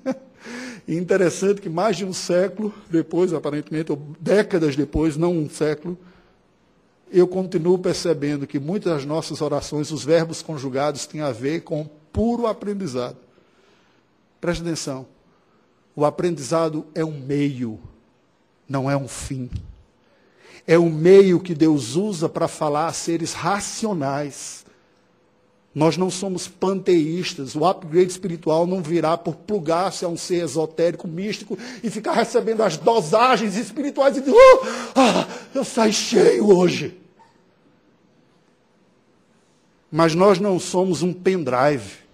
interessante 0.87 1.59
que 1.59 1.69
mais 1.69 1.97
de 1.97 2.05
um 2.05 2.13
século 2.13 2.73
depois, 2.89 3.33
aparentemente, 3.33 3.91
ou 3.91 3.97
décadas 4.19 4.75
depois, 4.75 5.17
não 5.17 5.33
um 5.33 5.49
século, 5.49 5.97
eu 7.11 7.27
continuo 7.27 7.77
percebendo 7.77 8.47
que 8.47 8.59
muitas 8.59 8.93
das 8.93 9.05
nossas 9.05 9.41
orações, 9.41 9.91
os 9.91 10.03
verbos 10.03 10.41
conjugados, 10.41 11.05
têm 11.05 11.21
a 11.21 11.31
ver 11.31 11.61
com 11.61 11.89
puro 12.11 12.47
aprendizado. 12.47 13.17
Preste 14.39 14.61
atenção. 14.61 15.07
O 15.95 16.05
aprendizado 16.05 16.85
é 16.93 17.03
um 17.03 17.19
meio, 17.19 17.79
não 18.67 18.89
é 18.89 18.97
um 18.97 19.07
fim. 19.07 19.49
É 20.65 20.77
o 20.77 20.89
meio 20.89 21.39
que 21.39 21.55
Deus 21.55 21.95
usa 21.95 22.27
para 22.27 22.47
falar 22.47 22.87
a 22.87 22.93
seres 22.93 23.33
racionais. 23.33 24.65
Nós 25.73 25.95
não 25.95 26.09
somos 26.09 26.47
panteístas. 26.47 27.55
O 27.55 27.63
upgrade 27.63 28.11
espiritual 28.11 28.65
não 28.65 28.81
virá 28.81 29.15
por 29.17 29.35
plugar-se 29.35 30.03
a 30.03 30.07
um 30.07 30.17
ser 30.17 30.43
esotérico, 30.43 31.07
místico 31.07 31.57
e 31.83 31.89
ficar 31.89 32.13
recebendo 32.13 32.63
as 32.63 32.77
dosagens 32.77 33.55
espirituais 33.55 34.17
e 34.17 34.21
dizer: 34.21 34.33
oh, 34.33 34.65
ah, 34.95 35.27
eu 35.53 35.63
saí 35.63 35.93
cheio 35.93 36.49
hoje. 36.49 36.99
Mas 39.91 40.15
nós 40.15 40.39
não 40.39 40.59
somos 40.59 41.01
um 41.01 41.13
pendrive 41.13 42.07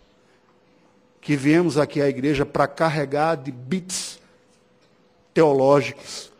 que 1.21 1.37
viemos 1.37 1.77
aqui 1.77 2.01
à 2.01 2.09
igreja 2.09 2.45
para 2.45 2.67
carregar 2.67 3.35
de 3.35 3.49
bits 3.49 4.19
teológicos, 5.33 6.32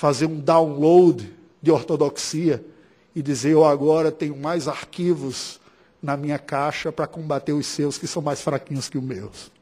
fazer 0.00 0.24
um 0.24 0.40
download 0.40 1.30
de 1.60 1.70
ortodoxia 1.70 2.64
e 3.14 3.20
dizer 3.20 3.50
eu 3.50 3.66
agora 3.66 4.10
tenho 4.10 4.34
mais 4.34 4.66
arquivos 4.66 5.60
na 6.00 6.16
minha 6.16 6.38
caixa 6.38 6.90
para 6.90 7.06
combater 7.06 7.52
os 7.52 7.66
seus 7.66 7.98
que 7.98 8.06
são 8.06 8.22
mais 8.22 8.40
fraquinhos 8.40 8.88
que 8.88 8.96
os 8.96 9.04
meus. 9.04 9.52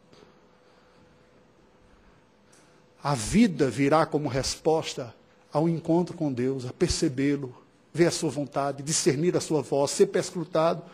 A 3.03 3.17
vida 3.17 3.69
virá 3.69 4.07
como 4.07 4.29
resposta 4.29 5.13
ao 5.53 5.69
encontro 5.69 6.17
com 6.17 6.33
Deus, 6.33 6.65
a 6.67 6.73
percebê-lo, 6.73 7.53
ver 7.93 8.07
a 8.07 8.13
sua 8.13 8.31
vontade, 8.31 8.81
discernir 8.81 9.37
a 9.37 9.41
sua 9.41 9.61
voz, 9.61 9.91
ser 9.91 10.07
perscrutado, 10.07 10.85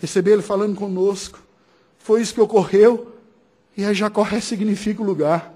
receber 0.00 0.32
Ele 0.32 0.42
falando 0.42 0.74
conosco. 0.74 1.38
Foi 2.00 2.20
isso 2.20 2.34
que 2.34 2.40
ocorreu. 2.40 3.14
E 3.76 3.84
aí 3.84 3.94
Jacó 3.94 4.22
ressignifica 4.22 5.00
o 5.00 5.06
lugar. 5.06 5.55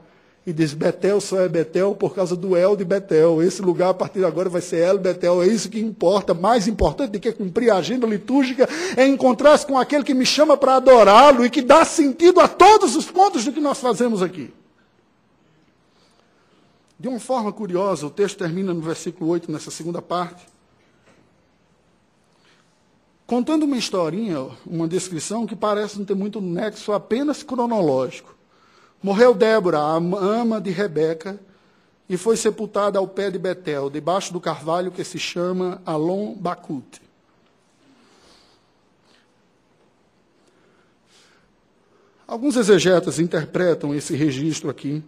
E 0.50 0.52
diz, 0.52 0.74
Betel 0.74 1.20
só 1.20 1.38
é 1.38 1.48
Betel 1.48 1.94
por 1.94 2.12
causa 2.12 2.34
do 2.34 2.56
El 2.56 2.74
de 2.74 2.84
Betel. 2.84 3.40
Esse 3.40 3.62
lugar, 3.62 3.90
a 3.90 3.94
partir 3.94 4.18
de 4.18 4.24
agora, 4.24 4.48
vai 4.48 4.60
ser 4.60 4.78
El 4.78 4.98
Betel. 4.98 5.40
É 5.44 5.46
isso 5.46 5.70
que 5.70 5.78
importa. 5.78 6.34
Mais 6.34 6.66
importante 6.66 7.12
do 7.12 7.20
que 7.20 7.30
cumprir 7.30 7.70
a 7.70 7.76
agenda 7.76 8.04
litúrgica 8.04 8.68
é 8.96 9.06
encontrar-se 9.06 9.64
com 9.64 9.78
aquele 9.78 10.02
que 10.02 10.12
me 10.12 10.26
chama 10.26 10.56
para 10.56 10.74
adorá-lo 10.74 11.44
e 11.46 11.50
que 11.50 11.62
dá 11.62 11.84
sentido 11.84 12.40
a 12.40 12.48
todos 12.48 12.96
os 12.96 13.08
pontos 13.08 13.44
do 13.44 13.52
que 13.52 13.60
nós 13.60 13.78
fazemos 13.78 14.24
aqui. 14.24 14.52
De 16.98 17.06
uma 17.06 17.20
forma 17.20 17.52
curiosa, 17.52 18.04
o 18.04 18.10
texto 18.10 18.38
termina 18.38 18.74
no 18.74 18.80
versículo 18.80 19.30
8, 19.30 19.52
nessa 19.52 19.70
segunda 19.70 20.02
parte 20.02 20.42
contando 23.24 23.62
uma 23.62 23.76
historinha, 23.76 24.48
uma 24.66 24.88
descrição 24.88 25.46
que 25.46 25.54
parece 25.54 25.96
não 25.96 26.04
ter 26.04 26.16
muito 26.16 26.40
nexo 26.40 26.90
apenas 26.90 27.44
cronológico. 27.44 28.39
Morreu 29.02 29.34
Débora, 29.34 29.78
a 29.78 29.96
ama 29.96 30.60
de 30.60 30.70
Rebeca, 30.70 31.40
e 32.08 32.16
foi 32.16 32.36
sepultada 32.36 32.98
ao 32.98 33.06
pé 33.06 33.30
de 33.30 33.38
Betel, 33.38 33.88
debaixo 33.88 34.32
do 34.32 34.40
carvalho 34.40 34.90
que 34.90 35.04
se 35.04 35.18
chama 35.18 35.80
Alon 35.86 36.34
Bacute. 36.34 37.00
Alguns 42.26 42.56
exegetas 42.56 43.18
interpretam 43.18 43.94
esse 43.94 44.14
registro 44.14 44.70
aqui 44.70 45.02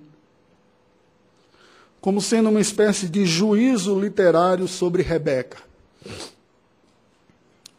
como 2.02 2.20
sendo 2.20 2.50
uma 2.50 2.61
espécie 2.61 3.09
de 3.09 3.24
juízo 3.24 3.98
literário 3.98 4.66
sobre 4.66 5.05
Rebeca. 5.05 5.59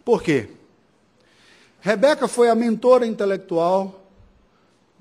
Por 0.06 0.24
quê? 0.24 0.48
Rebeca 1.82 2.26
foi 2.26 2.50
a 2.50 2.56
mentora 2.56 3.06
intelectual 3.06 4.03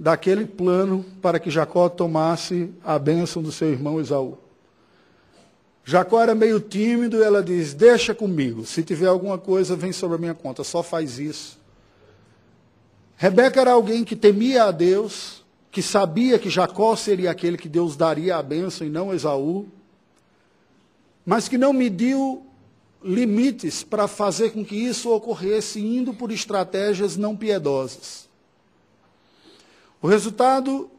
daquele 0.02 0.44
plano 0.44 1.04
para 1.22 1.38
que 1.38 1.48
Jacó 1.48 1.88
tomasse 1.88 2.72
a 2.84 2.98
bênção 2.98 3.40
do 3.40 3.52
seu 3.52 3.70
irmão 3.70 4.00
Esaú. 4.00 4.36
Jacó 5.84 6.20
era 6.20 6.34
meio 6.34 6.58
tímido 6.58 7.18
e 7.18 7.22
ela 7.22 7.40
diz: 7.40 7.72
Deixa 7.72 8.12
comigo, 8.12 8.66
se 8.66 8.82
tiver 8.82 9.06
alguma 9.06 9.38
coisa, 9.38 9.76
vem 9.76 9.92
sobre 9.92 10.16
a 10.16 10.18
minha 10.18 10.34
conta, 10.34 10.64
só 10.64 10.82
faz 10.82 11.20
isso. 11.20 11.56
Rebeca 13.16 13.60
era 13.60 13.70
alguém 13.70 14.02
que 14.02 14.16
temia 14.16 14.64
a 14.64 14.72
Deus, 14.72 15.44
que 15.70 15.80
sabia 15.80 16.36
que 16.36 16.50
Jacó 16.50 16.96
seria 16.96 17.30
aquele 17.30 17.56
que 17.56 17.68
Deus 17.68 17.94
daria 17.94 18.36
a 18.36 18.42
bênção 18.42 18.84
e 18.84 18.90
não 18.90 19.14
Esaú, 19.14 19.68
mas 21.24 21.46
que 21.46 21.56
não 21.56 21.72
mediu 21.72 22.44
limites 23.04 23.84
para 23.84 24.08
fazer 24.08 24.50
com 24.50 24.64
que 24.64 24.74
isso 24.74 25.12
ocorresse, 25.14 25.80
indo 25.80 26.12
por 26.12 26.32
estratégias 26.32 27.16
não 27.16 27.36
piedosas. 27.36 28.31
O 30.02 30.08
resultado 30.08 30.90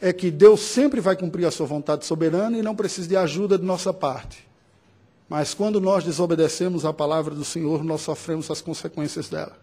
é 0.00 0.12
que 0.12 0.32
Deus 0.32 0.60
sempre 0.60 1.00
vai 1.00 1.16
cumprir 1.16 1.46
a 1.46 1.50
sua 1.50 1.66
vontade 1.66 2.04
soberana 2.04 2.58
e 2.58 2.62
não 2.62 2.74
precisa 2.74 3.06
de 3.06 3.16
ajuda 3.16 3.56
de 3.56 3.64
nossa 3.64 3.94
parte. 3.94 4.46
Mas 5.28 5.54
quando 5.54 5.80
nós 5.80 6.02
desobedecemos 6.02 6.84
a 6.84 6.92
palavra 6.92 7.34
do 7.34 7.44
Senhor, 7.44 7.84
nós 7.84 8.00
sofremos 8.00 8.50
as 8.50 8.60
consequências 8.60 9.28
dela. 9.28 9.56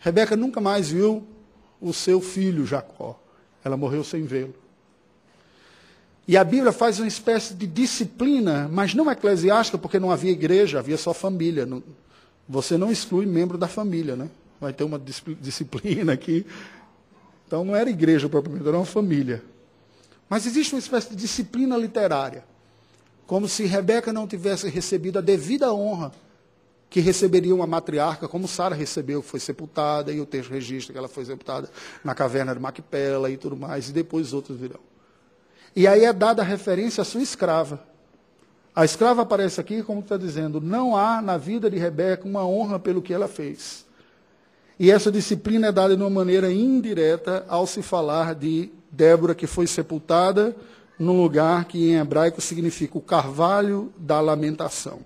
Rebeca 0.00 0.36
nunca 0.36 0.60
mais 0.60 0.90
viu 0.90 1.24
o 1.80 1.92
seu 1.92 2.20
filho 2.20 2.66
Jacó. 2.66 3.20
Ela 3.64 3.76
morreu 3.76 4.02
sem 4.02 4.24
vê-lo. 4.24 4.54
E 6.26 6.36
a 6.36 6.44
Bíblia 6.44 6.72
faz 6.72 6.98
uma 6.98 7.08
espécie 7.08 7.54
de 7.54 7.66
disciplina, 7.66 8.68
mas 8.70 8.94
não 8.94 9.10
eclesiástica, 9.10 9.78
porque 9.78 9.98
não 9.98 10.10
havia 10.10 10.32
igreja, 10.32 10.78
havia 10.78 10.96
só 10.96 11.14
família. 11.14 11.66
você 12.48 12.76
não 12.76 12.90
exclui 12.90 13.26
membro 13.26 13.56
da 13.56 13.68
família, 13.68 14.16
né? 14.16 14.28
Vai 14.60 14.72
ter 14.72 14.84
uma 14.84 14.98
disciplina 14.98 16.12
aqui. 16.12 16.46
Então 17.46 17.64
não 17.64 17.74
era 17.74 17.88
igreja 17.88 18.28
propriamente, 18.28 18.66
era 18.66 18.76
uma 18.76 18.86
família. 18.86 19.42
Mas 20.28 20.46
existe 20.46 20.74
uma 20.74 20.78
espécie 20.78 21.10
de 21.10 21.16
disciplina 21.16 21.76
literária. 21.76 22.44
Como 23.26 23.48
se 23.48 23.64
Rebeca 23.64 24.12
não 24.12 24.26
tivesse 24.26 24.68
recebido 24.68 25.18
a 25.18 25.22
devida 25.22 25.72
honra 25.72 26.12
que 26.90 27.00
receberia 27.00 27.54
uma 27.54 27.66
matriarca, 27.66 28.26
como 28.26 28.48
Sara 28.48 28.74
recebeu, 28.74 29.20
foi 29.20 29.38
sepultada, 29.38 30.10
e 30.10 30.20
o 30.20 30.26
texto 30.26 30.50
registra 30.50 30.92
que 30.92 30.98
ela 30.98 31.08
foi 31.08 31.24
sepultada 31.24 31.68
na 32.02 32.14
caverna 32.14 32.54
de 32.54 32.60
Macpela 32.60 33.30
e 33.30 33.36
tudo 33.36 33.56
mais, 33.56 33.90
e 33.90 33.92
depois 33.92 34.28
os 34.28 34.32
outros 34.32 34.58
virão. 34.58 34.80
E 35.76 35.86
aí 35.86 36.04
é 36.04 36.12
dada 36.12 36.40
a 36.40 36.44
referência 36.44 37.02
à 37.02 37.04
sua 37.04 37.20
escrava. 37.20 37.86
A 38.74 38.84
escrava 38.84 39.22
aparece 39.22 39.60
aqui, 39.60 39.82
como 39.82 40.00
está 40.00 40.16
dizendo, 40.16 40.60
não 40.60 40.96
há 40.96 41.20
na 41.20 41.36
vida 41.36 41.68
de 41.70 41.76
Rebeca 41.76 42.26
uma 42.26 42.46
honra 42.46 42.78
pelo 42.78 43.02
que 43.02 43.12
ela 43.12 43.28
fez. 43.28 43.84
E 44.78 44.90
essa 44.90 45.10
disciplina 45.10 45.68
é 45.68 45.72
dada 45.72 45.96
de 45.96 46.02
uma 46.02 46.10
maneira 46.10 46.52
indireta 46.52 47.44
ao 47.48 47.66
se 47.66 47.82
falar 47.82 48.34
de 48.34 48.70
Débora, 48.90 49.34
que 49.34 49.46
foi 49.46 49.66
sepultada 49.66 50.56
num 50.98 51.20
lugar 51.20 51.64
que 51.64 51.90
em 51.90 51.96
hebraico 51.96 52.40
significa 52.40 52.98
o 52.98 53.02
carvalho 53.02 53.92
da 53.96 54.20
lamentação. 54.20 55.00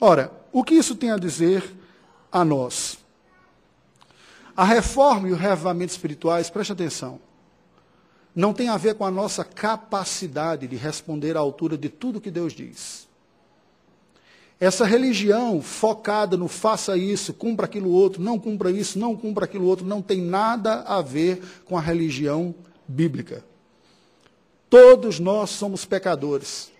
Ora, 0.00 0.32
o 0.52 0.64
que 0.64 0.74
isso 0.74 0.96
tem 0.96 1.10
a 1.10 1.16
dizer 1.16 1.62
a 2.30 2.44
nós? 2.44 2.98
A 4.56 4.64
reforma 4.64 5.28
e 5.28 5.32
o 5.32 5.36
reavivamento 5.36 5.92
espirituais, 5.92 6.50
preste 6.50 6.72
atenção, 6.72 7.20
não 8.34 8.52
tem 8.52 8.68
a 8.68 8.76
ver 8.76 8.94
com 8.94 9.04
a 9.04 9.10
nossa 9.10 9.44
capacidade 9.44 10.66
de 10.66 10.76
responder 10.76 11.36
à 11.36 11.40
altura 11.40 11.76
de 11.76 11.88
tudo 11.88 12.20
que 12.20 12.30
Deus 12.30 12.52
diz. 12.52 13.08
Essa 14.62 14.84
religião 14.84 15.60
focada 15.60 16.36
no 16.36 16.46
faça 16.46 16.96
isso, 16.96 17.34
cumpra 17.34 17.66
aquilo 17.66 17.90
outro, 17.90 18.22
não 18.22 18.38
cumpra 18.38 18.70
isso, 18.70 18.96
não 18.96 19.16
cumpra 19.16 19.44
aquilo 19.44 19.66
outro, 19.66 19.84
não 19.84 20.00
tem 20.00 20.22
nada 20.22 20.82
a 20.82 21.02
ver 21.02 21.42
com 21.64 21.76
a 21.76 21.80
religião 21.80 22.54
bíblica. 22.86 23.44
Todos 24.70 25.18
nós 25.18 25.50
somos 25.50 25.84
pecadores. 25.84 26.70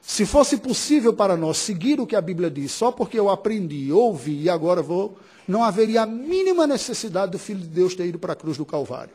Se 0.00 0.26
fosse 0.26 0.56
possível 0.56 1.12
para 1.12 1.36
nós 1.36 1.58
seguir 1.58 2.00
o 2.00 2.08
que 2.08 2.16
a 2.16 2.20
Bíblia 2.20 2.50
diz, 2.50 2.72
só 2.72 2.90
porque 2.90 3.20
eu 3.20 3.30
aprendi, 3.30 3.92
ouvi 3.92 4.42
e 4.42 4.50
agora 4.50 4.82
vou, 4.82 5.16
não 5.46 5.62
haveria 5.62 6.02
a 6.02 6.06
mínima 6.06 6.66
necessidade 6.66 7.30
do 7.30 7.38
Filho 7.38 7.60
de 7.60 7.68
Deus 7.68 7.94
ter 7.94 8.06
ido 8.06 8.18
para 8.18 8.32
a 8.32 8.36
cruz 8.36 8.56
do 8.56 8.66
Calvário. 8.66 9.14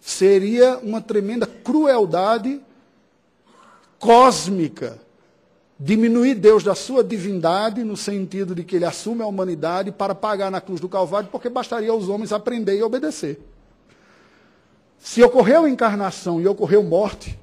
Seria 0.00 0.78
uma 0.78 1.00
tremenda 1.00 1.44
crueldade 1.44 2.60
cósmica 3.98 5.09
diminuir 5.82 6.34
Deus 6.34 6.62
da 6.62 6.74
sua 6.74 7.02
divindade, 7.02 7.82
no 7.82 7.96
sentido 7.96 8.54
de 8.54 8.62
que 8.62 8.76
ele 8.76 8.84
assume 8.84 9.22
a 9.22 9.26
humanidade 9.26 9.90
para 9.90 10.14
pagar 10.14 10.50
na 10.50 10.60
cruz 10.60 10.78
do 10.78 10.90
Calvário, 10.90 11.30
porque 11.32 11.48
bastaria 11.48 11.90
aos 11.90 12.06
homens 12.06 12.32
aprender 12.32 12.76
e 12.76 12.82
obedecer. 12.82 13.40
Se 14.98 15.22
ocorreu 15.22 15.66
encarnação 15.66 16.38
e 16.38 16.46
ocorreu 16.46 16.82
morte, 16.82 17.38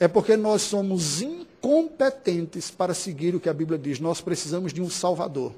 é 0.00 0.08
porque 0.08 0.38
nós 0.38 0.62
somos 0.62 1.20
incompetentes 1.20 2.70
para 2.70 2.94
seguir 2.94 3.34
o 3.34 3.40
que 3.40 3.50
a 3.50 3.54
Bíblia 3.54 3.78
diz. 3.78 4.00
Nós 4.00 4.22
precisamos 4.22 4.72
de 4.72 4.80
um 4.80 4.88
Salvador. 4.88 5.52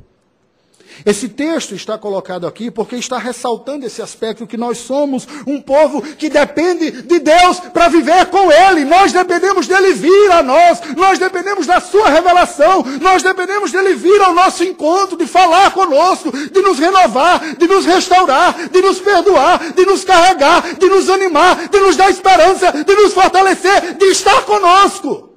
Esse 1.05 1.29
texto 1.29 1.75
está 1.75 1.99
colocado 1.99 2.47
aqui 2.47 2.71
porque 2.71 2.97
está 2.97 3.19
ressaltando 3.19 3.87
esse 3.87 4.03
aspecto 4.03 4.47
que 4.47 4.57
nós 4.57 4.79
somos 4.79 5.27
um 5.47 5.61
povo 5.61 6.03
que 6.03 6.29
depende 6.29 6.91
de 7.03 7.19
Deus 7.19 7.61
para 7.73 7.89
viver 7.89 8.27
com 8.27 8.51
Ele. 8.51 8.85
Nós 8.85 9.13
dependemos 9.13 9.67
dele 9.67 9.93
vir 9.93 10.33
a 10.33 10.43
nós, 10.43 10.81
nós 10.97 11.19
dependemos 11.19 11.67
da 11.67 11.81
Sua 11.81 12.09
revelação, 12.09 12.85
nós 13.01 13.23
dependemos 13.23 13.73
dele 13.73 13.95
vir 13.95 14.21
ao 14.21 14.35
nosso 14.35 14.65
encontro, 14.65 15.17
de 15.17 15.27
falar 15.27 15.73
conosco, 15.73 16.31
de 16.31 16.61
nos 16.61 16.79
renovar, 16.79 17.57
de 17.57 17.67
nos 17.67 17.85
restaurar, 17.85 18.69
de 18.69 18.81
nos 18.81 18.99
perdoar, 18.99 19.73
de 19.73 19.85
nos 19.85 20.05
carregar, 20.05 20.75
de 20.75 20.89
nos 20.89 21.09
animar, 21.09 21.69
de 21.69 21.81
nos 21.81 21.97
dar 21.97 22.11
esperança, 22.11 22.73
de 22.73 22.95
nos 22.95 23.13
fortalecer, 23.13 23.95
de 23.95 24.07
estar 24.07 24.43
conosco. 24.43 25.36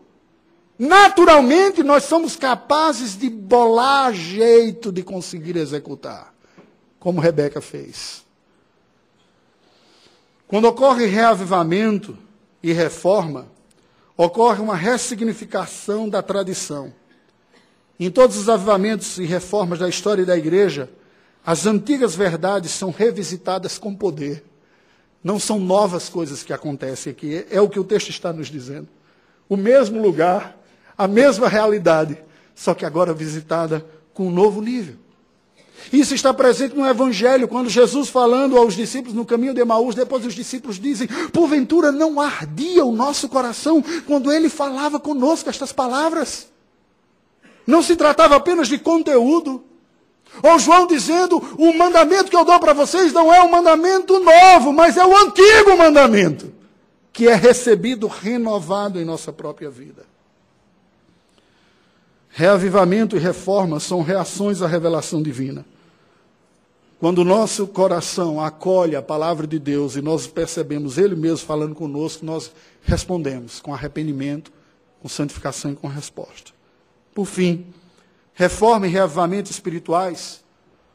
Naturalmente, 0.79 1.83
nós 1.83 2.05
somos 2.05 2.37
capazes 2.37 3.17
de 3.17 3.29
bolar 3.29 4.13
jeito 4.13 4.93
de 4.93 5.03
conseguir 5.03 5.57
executar, 5.57 6.33
como 6.97 7.19
Rebeca 7.19 7.59
fez. 7.59 8.23
Quando 10.47 10.69
ocorre 10.69 11.05
reavivamento 11.05 12.17
e 12.63 12.71
reforma, 12.71 13.47
ocorre 14.15 14.61
uma 14.61 14.75
ressignificação 14.77 16.07
da 16.07 16.23
tradição. 16.23 16.93
Em 17.99 18.09
todos 18.09 18.37
os 18.37 18.47
avivamentos 18.47 19.17
e 19.17 19.25
reformas 19.25 19.79
da 19.79 19.89
história 19.89 20.25
da 20.25 20.37
igreja, 20.37 20.89
as 21.45 21.65
antigas 21.65 22.15
verdades 22.15 22.71
são 22.71 22.89
revisitadas 22.89 23.77
com 23.77 23.93
poder. 23.93 24.45
Não 25.21 25.37
são 25.37 25.59
novas 25.59 26.07
coisas 26.07 26.41
que 26.41 26.53
acontecem 26.53 27.11
aqui, 27.11 27.45
é 27.51 27.59
o 27.59 27.67
que 27.67 27.79
o 27.79 27.83
texto 27.83 28.09
está 28.09 28.31
nos 28.31 28.47
dizendo. 28.47 28.87
O 29.49 29.57
mesmo 29.57 30.01
lugar, 30.01 30.58
a 30.99 31.07
mesma 31.07 31.47
realidade, 31.47 32.17
só 32.53 32.73
que 32.73 32.85
agora 32.85 33.13
visitada 33.13 33.85
com 34.13 34.27
um 34.27 34.31
novo 34.31 34.62
nível. 34.62 34.97
Isso 35.93 36.13
está 36.13 36.33
presente 36.33 36.75
no 36.75 36.85
Evangelho, 36.85 37.47
quando 37.47 37.69
Jesus 37.69 38.09
falando 38.09 38.57
aos 38.57 38.75
discípulos 38.75 39.15
no 39.15 39.25
caminho 39.25 39.53
de 39.53 39.62
Emaús, 39.62 39.95
depois 39.95 40.25
os 40.25 40.33
discípulos 40.33 40.77
dizem, 40.77 41.07
porventura 41.31 41.89
não 41.89 42.19
ardia 42.19 42.83
o 42.83 42.91
nosso 42.91 43.29
coração 43.29 43.81
quando 44.05 44.29
ele 44.29 44.49
falava 44.49 44.99
conosco 44.99 45.49
estas 45.49 45.71
palavras? 45.71 46.49
Não 47.65 47.81
se 47.81 47.95
tratava 47.95 48.35
apenas 48.35 48.67
de 48.67 48.77
conteúdo. 48.77 49.63
Ou 50.43 50.59
João 50.59 50.85
dizendo, 50.85 51.38
o 51.57 51.73
mandamento 51.77 52.29
que 52.29 52.35
eu 52.35 52.43
dou 52.43 52.59
para 52.59 52.73
vocês 52.73 53.13
não 53.13 53.33
é 53.33 53.41
um 53.41 53.49
mandamento 53.49 54.19
novo, 54.19 54.73
mas 54.73 54.97
é 54.97 55.05
o 55.05 55.15
antigo 55.15 55.77
mandamento, 55.77 56.53
que 57.13 57.29
é 57.29 57.35
recebido 57.35 58.05
renovado 58.05 58.99
em 58.99 59.05
nossa 59.05 59.31
própria 59.31 59.69
vida. 59.69 60.09
Reavivamento 62.29 63.15
e 63.15 63.19
reforma 63.19 63.79
são 63.79 64.01
reações 64.01 64.61
à 64.61 64.67
revelação 64.67 65.21
divina. 65.21 65.65
Quando 66.99 67.19
o 67.19 67.25
nosso 67.25 67.65
coração 67.65 68.41
acolhe 68.41 68.95
a 68.95 69.01
palavra 69.01 69.47
de 69.47 69.57
Deus 69.57 69.95
e 69.95 70.01
nós 70.01 70.27
percebemos 70.27 70.97
Ele 70.97 71.15
mesmo 71.15 71.45
falando 71.45 71.73
conosco, 71.73 72.25
nós 72.25 72.51
respondemos 72.83 73.61
com 73.61 73.73
arrependimento, 73.73 74.51
com 75.01 75.07
santificação 75.07 75.71
e 75.71 75.75
com 75.75 75.87
resposta. 75.87 76.51
Por 77.15 77.25
fim, 77.25 77.67
reforma 78.33 78.85
e 78.85 78.89
reavivamento 78.89 79.49
espirituais 79.49 80.43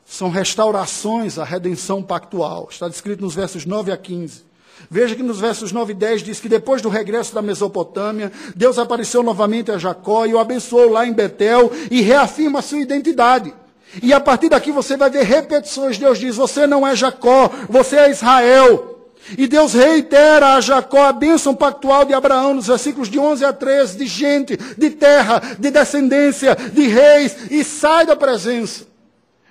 são 0.04 0.28
restaurações 0.28 1.38
à 1.38 1.44
redenção 1.44 2.02
pactual. 2.02 2.68
Está 2.70 2.88
descrito 2.88 3.22
nos 3.22 3.34
versos 3.34 3.64
9 3.64 3.90
a 3.90 3.96
15. 3.96 4.44
Veja 4.90 5.14
que 5.14 5.22
nos 5.22 5.40
versos 5.40 5.72
9 5.72 5.92
e 5.92 5.96
10 5.96 6.22
diz 6.22 6.40
que 6.40 6.48
depois 6.48 6.82
do 6.82 6.88
regresso 6.88 7.34
da 7.34 7.42
Mesopotâmia, 7.42 8.30
Deus 8.54 8.78
apareceu 8.78 9.22
novamente 9.22 9.70
a 9.70 9.78
Jacó 9.78 10.26
e 10.26 10.34
o 10.34 10.38
abençoou 10.38 10.90
lá 10.90 11.06
em 11.06 11.12
Betel 11.12 11.70
e 11.90 12.00
reafirma 12.00 12.58
a 12.58 12.62
sua 12.62 12.80
identidade. 12.80 13.54
E 14.02 14.12
a 14.12 14.20
partir 14.20 14.48
daqui 14.48 14.72
você 14.72 14.96
vai 14.96 15.08
ver 15.08 15.24
repetições. 15.24 15.98
Deus 15.98 16.18
diz: 16.18 16.36
Você 16.36 16.66
não 16.66 16.86
é 16.86 16.96
Jacó, 16.96 17.50
você 17.68 17.96
é 17.96 18.10
Israel. 18.10 18.90
E 19.38 19.46
Deus 19.46 19.72
reitera 19.72 20.54
a 20.54 20.60
Jacó 20.60 21.04
a 21.04 21.12
bênção 21.12 21.54
pactual 21.54 22.04
de 22.04 22.12
Abraão 22.12 22.52
nos 22.52 22.66
versículos 22.66 23.08
de 23.08 23.18
11 23.18 23.44
a 23.44 23.52
13, 23.54 23.96
de 23.96 24.06
gente, 24.06 24.56
de 24.76 24.90
terra, 24.90 25.40
de 25.58 25.70
descendência, 25.70 26.54
de 26.54 26.88
reis, 26.88 27.50
e 27.50 27.64
sai 27.64 28.04
da 28.04 28.14
presença. 28.14 28.86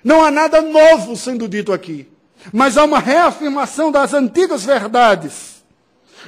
Não 0.04 0.22
há 0.22 0.30
nada 0.30 0.62
novo 0.62 1.16
sendo 1.16 1.48
dito 1.48 1.72
aqui 1.72 2.13
mas 2.52 2.76
há 2.76 2.84
uma 2.84 2.98
reafirmação 2.98 3.90
das 3.90 4.12
antigas 4.12 4.64
verdades. 4.64 5.54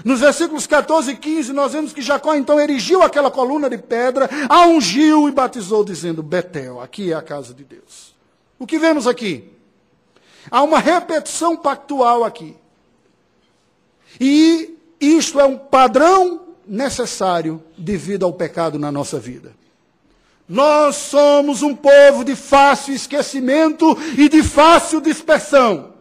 Nos 0.04 0.20
versículos 0.20 0.66
14 0.66 1.12
e 1.12 1.16
15, 1.16 1.52
nós 1.52 1.72
vemos 1.72 1.92
que 1.92 2.02
Jacó 2.02 2.34
então 2.34 2.60
erigiu 2.60 3.02
aquela 3.02 3.30
coluna 3.30 3.70
de 3.70 3.78
pedra, 3.78 4.28
a 4.48 4.66
ungiu 4.66 5.28
e 5.28 5.32
batizou, 5.32 5.84
dizendo: 5.84 6.22
Betel, 6.22 6.80
aqui 6.80 7.12
é 7.12 7.14
a 7.14 7.22
casa 7.22 7.54
de 7.54 7.64
Deus. 7.64 8.14
O 8.58 8.66
que 8.66 8.78
vemos 8.78 9.06
aqui? 9.06 9.50
Há 10.50 10.62
uma 10.62 10.78
repetição 10.78 11.56
pactual 11.56 12.24
aqui. 12.24 12.56
E 14.20 14.76
isto 15.00 15.40
é 15.40 15.44
um 15.44 15.58
padrão 15.58 16.42
necessário 16.66 17.62
devido 17.76 18.24
ao 18.24 18.32
pecado 18.32 18.78
na 18.78 18.90
nossa 18.90 19.18
vida. 19.18 19.54
Nós 20.48 20.96
somos 20.96 21.62
um 21.62 21.74
povo 21.74 22.24
de 22.24 22.36
fácil 22.36 22.94
esquecimento 22.94 23.96
e 24.16 24.28
de 24.28 24.42
fácil 24.42 25.00
dispersão. 25.00 25.95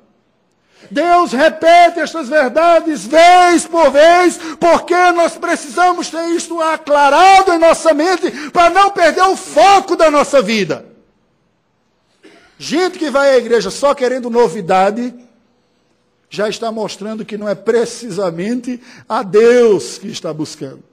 Deus 0.92 1.32
repete 1.32 2.00
estas 2.00 2.30
verdades 2.30 3.06
vez 3.06 3.66
por 3.66 3.92
vez, 3.92 4.38
porque 4.60 4.96
nós 5.12 5.38
precisamos 5.38 6.10
ter 6.10 6.28
isto 6.30 6.62
aclarado 6.62 7.54
em 7.54 7.60
nossa 7.60 7.94
mente 7.94 8.30
para 8.52 8.70
não 8.70 8.92
perder 8.92 9.24
o 9.24 9.36
foco 9.36 9.96
da 9.96 10.12
nossa 10.12 10.42
vida. 10.42 10.86
Gente 12.58 13.00
que 13.00 13.10
vai 13.10 13.32
à 13.32 13.38
igreja 13.38 13.70
só 13.70 13.94
querendo 13.94 14.30
novidade, 14.30 15.14
já 16.30 16.48
está 16.48 16.72
mostrando 16.72 17.26
que 17.26 17.38
não 17.38 17.48
é 17.48 17.56
precisamente 17.56 18.82
a 19.08 19.24
Deus 19.24 19.98
que 19.98 20.08
está 20.08 20.34
buscando, 20.34 20.84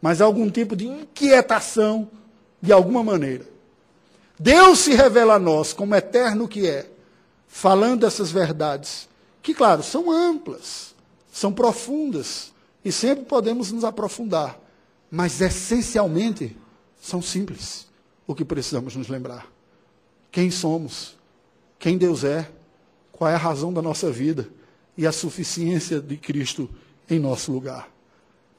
mas 0.00 0.20
algum 0.20 0.50
tipo 0.50 0.76
de 0.76 0.86
inquietação 0.86 2.08
de 2.60 2.72
alguma 2.72 3.02
maneira. 3.02 3.44
Deus 4.38 4.78
se 4.80 4.94
revela 4.94 5.34
a 5.34 5.38
nós 5.38 5.72
como 5.72 5.94
eterno 5.94 6.48
que 6.48 6.66
é, 6.66 6.86
falando 7.46 8.06
essas 8.06 8.30
verdades 8.30 9.09
que, 9.42 9.54
claro, 9.54 9.82
são 9.82 10.10
amplas, 10.10 10.94
são 11.32 11.52
profundas, 11.52 12.52
e 12.84 12.90
sempre 12.90 13.24
podemos 13.24 13.70
nos 13.70 13.84
aprofundar, 13.84 14.58
mas 15.10 15.40
essencialmente 15.40 16.56
são 17.00 17.20
simples, 17.20 17.86
o 18.26 18.34
que 18.34 18.44
precisamos 18.44 18.96
nos 18.96 19.08
lembrar. 19.08 19.46
quem 20.30 20.50
somos, 20.50 21.16
quem 21.78 21.98
Deus 21.98 22.22
é, 22.22 22.48
qual 23.10 23.30
é 23.30 23.34
a 23.34 23.38
razão 23.38 23.72
da 23.72 23.82
nossa 23.82 24.10
vida 24.10 24.48
e 24.96 25.06
a 25.06 25.12
suficiência 25.12 26.00
de 26.00 26.16
Cristo 26.16 26.70
em 27.08 27.18
nosso 27.18 27.50
lugar. 27.50 27.90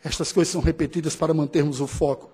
Estas 0.04 0.32
coisas 0.32 0.52
são 0.52 0.62
repetidas 0.62 1.15
para 1.15 1.34
mantermos 1.34 1.80
o 1.80 1.88
foco, 1.88 2.30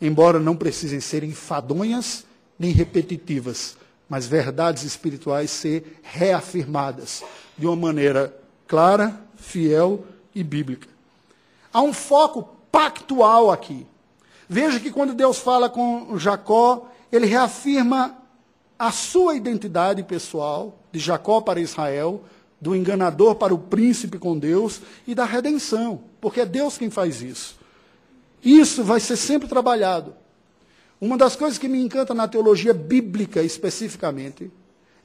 embora 0.00 0.38
não 0.38 0.56
precisem 0.56 1.00
ser 1.00 1.24
enfadonhas 1.24 2.24
nem 2.58 2.70
repetitivas, 2.70 3.76
mas 4.08 4.26
verdades 4.26 4.82
espirituais 4.82 5.50
ser 5.50 6.00
reafirmadas 6.02 7.22
de 7.56 7.66
uma 7.66 7.76
maneira 7.76 8.36
clara, 8.66 9.18
fiel 9.36 10.04
e 10.34 10.42
bíblica. 10.42 10.88
Há 11.72 11.82
um 11.82 11.92
foco 11.92 12.42
pactual 12.70 13.50
aqui. 13.50 13.86
Veja 14.48 14.78
que 14.78 14.90
quando 14.90 15.14
Deus 15.14 15.38
fala 15.38 15.68
com 15.68 16.16
Jacó, 16.18 16.88
ele 17.10 17.26
reafirma 17.26 18.16
a 18.78 18.92
sua 18.92 19.34
identidade 19.34 20.02
pessoal, 20.02 20.78
de 20.92 20.98
Jacó 20.98 21.40
para 21.40 21.60
Israel, 21.60 22.22
do 22.60 22.74
enganador 22.74 23.34
para 23.34 23.54
o 23.54 23.58
príncipe 23.58 24.18
com 24.18 24.38
Deus 24.38 24.80
e 25.06 25.14
da 25.14 25.24
redenção, 25.24 26.00
porque 26.20 26.40
é 26.40 26.46
Deus 26.46 26.78
quem 26.78 26.90
faz 26.90 27.22
isso. 27.22 27.58
Isso 28.42 28.84
vai 28.84 29.00
ser 29.00 29.16
sempre 29.16 29.48
trabalhado. 29.48 30.14
Uma 31.00 31.18
das 31.18 31.36
coisas 31.36 31.58
que 31.58 31.68
me 31.68 31.80
encanta 31.80 32.14
na 32.14 32.26
teologia 32.26 32.72
bíblica 32.72 33.42
especificamente 33.42 34.50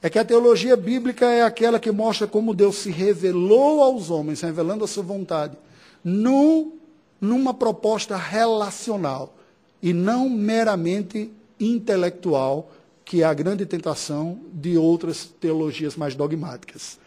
é 0.00 0.08
que 0.08 0.18
a 0.18 0.24
teologia 0.24 0.76
bíblica 0.76 1.26
é 1.26 1.42
aquela 1.42 1.78
que 1.78 1.92
mostra 1.92 2.26
como 2.26 2.54
Deus 2.54 2.76
se 2.76 2.90
revelou 2.90 3.82
aos 3.82 4.10
homens, 4.10 4.40
revelando 4.40 4.84
a 4.84 4.88
sua 4.88 5.02
vontade, 5.02 5.56
num, 6.02 6.72
numa 7.20 7.54
proposta 7.54 8.16
relacional 8.16 9.36
e 9.82 9.92
não 9.92 10.28
meramente 10.28 11.30
intelectual, 11.60 12.72
que 13.04 13.22
é 13.22 13.24
a 13.24 13.34
grande 13.34 13.66
tentação 13.66 14.40
de 14.52 14.76
outras 14.78 15.26
teologias 15.26 15.94
mais 15.94 16.14
dogmáticas. 16.14 16.98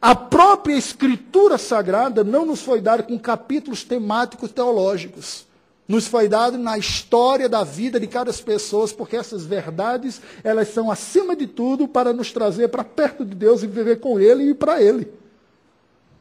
A 0.00 0.14
própria 0.14 0.76
Escritura 0.76 1.58
Sagrada 1.58 2.22
não 2.22 2.46
nos 2.46 2.62
foi 2.62 2.80
dada 2.80 3.02
com 3.02 3.18
capítulos 3.18 3.82
temáticos 3.82 4.52
teológicos. 4.52 5.47
Nos 5.88 6.06
foi 6.06 6.28
dado 6.28 6.58
na 6.58 6.76
história 6.76 7.48
da 7.48 7.64
vida 7.64 7.98
de 7.98 8.06
cada 8.06 8.30
pessoa, 8.30 8.86
porque 8.88 9.16
essas 9.16 9.46
verdades, 9.46 10.20
elas 10.44 10.68
são 10.68 10.90
acima 10.90 11.34
de 11.34 11.46
tudo 11.46 11.88
para 11.88 12.12
nos 12.12 12.30
trazer 12.30 12.68
para 12.68 12.84
perto 12.84 13.24
de 13.24 13.34
Deus 13.34 13.62
e 13.62 13.66
viver 13.66 13.98
com 13.98 14.20
Ele 14.20 14.50
e 14.50 14.54
para 14.54 14.82
Ele. 14.82 15.10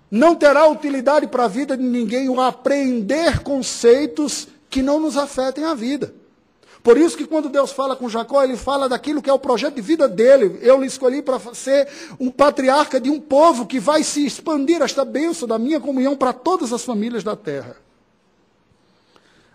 Não 0.10 0.34
terá 0.34 0.65
utilidade 0.69 1.27
para 1.27 1.43
a 1.43 1.49
vida 1.49 1.75
de 1.75 1.84
ninguém 1.84 2.30
o 2.30 2.39
apreender 2.39 3.43
conceitos 3.43 4.47
que 4.69 4.82
não 4.82 5.01
nos 5.01 5.17
afetem 5.17 5.65
a 5.65 5.73
vida. 5.73 6.13
Por 6.82 6.97
isso 6.97 7.17
que 7.17 7.27
quando 7.27 7.49
Deus 7.49 7.73
fala 7.73 7.97
com 7.97 8.08
Jacó, 8.08 8.41
ele 8.41 8.56
fala 8.56 8.88
daquilo 8.88 9.21
que 9.21 9.30
é 9.30 9.34
o 9.34 9.39
projeto 9.39 9.75
de 9.75 9.82
vida 9.82 10.08
dele. 10.08 10.60
Eu 10.62 10.80
lhe 10.80 10.88
escolhi 10.88 11.21
para 11.21 11.38
ser 11.53 11.89
um 12.17 12.32
patriarca 12.32 13.01
de 13.01 13.10
um 13.10 13.19
povo 13.19 13.65
que 13.65 13.82
vai 13.82 14.01
se 14.01 14.25
expandir 14.25 14.82
esta 14.82 15.03
bênção 15.03 15.45
da 15.45 15.60
minha 15.60 15.82
comunhão 15.82 16.15
para 16.15 16.32
todas 16.32 16.71
as 16.71 16.86
famílias 16.86 17.21
da 17.21 17.36
terra. 17.36 17.75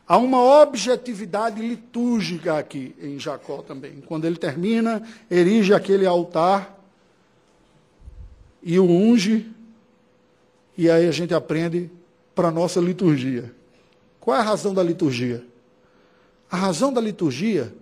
Há 0.06 0.16
uma 0.18 0.40
objetividade 0.62 1.60
litúrgica 1.60 2.58
aqui 2.58 2.94
em 3.00 3.18
Jacó 3.18 3.62
também. 3.62 4.02
Quando 4.06 4.24
ele 4.24 4.36
termina, 4.36 5.02
erige 5.30 5.72
aquele 5.72 6.06
altar 6.06 6.78
e 8.62 8.78
o 8.78 8.84
unge, 8.84 9.50
e 10.76 10.90
aí 10.90 11.06
a 11.06 11.12
gente 11.12 11.34
aprende 11.34 11.90
para 12.34 12.48
a 12.48 12.50
nossa 12.50 12.80
liturgia. 12.80 13.52
Qual 14.20 14.36
é 14.36 14.40
a 14.40 14.42
razão 14.44 14.74
da 14.74 14.82
liturgia? 14.82 15.44
A 16.50 16.56
razão 16.56 16.92
da 16.92 17.00
liturgia 17.00 17.72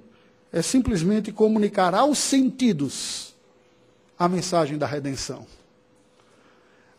é 0.52 0.62
simplesmente 0.62 1.32
comunicar 1.32 1.94
aos 1.94 2.18
sentidos 2.18 3.34
a 4.18 4.28
mensagem 4.28 4.76
da 4.76 4.86
redenção. 4.86 5.46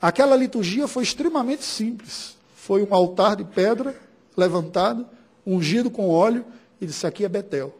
Aquela 0.02 0.36
liturgia 0.36 0.88
foi 0.88 1.04
extremamente 1.04 1.64
simples. 1.64 2.36
Foi 2.56 2.84
um 2.84 2.94
altar 2.94 3.36
de 3.36 3.44
pedra 3.44 3.96
levantado, 4.36 5.06
ungido 5.46 5.90
com 5.90 6.10
óleo, 6.10 6.46
e 6.80 6.86
disse: 6.86 7.06
Aqui 7.06 7.26
é 7.26 7.30
Betel. 7.30 7.76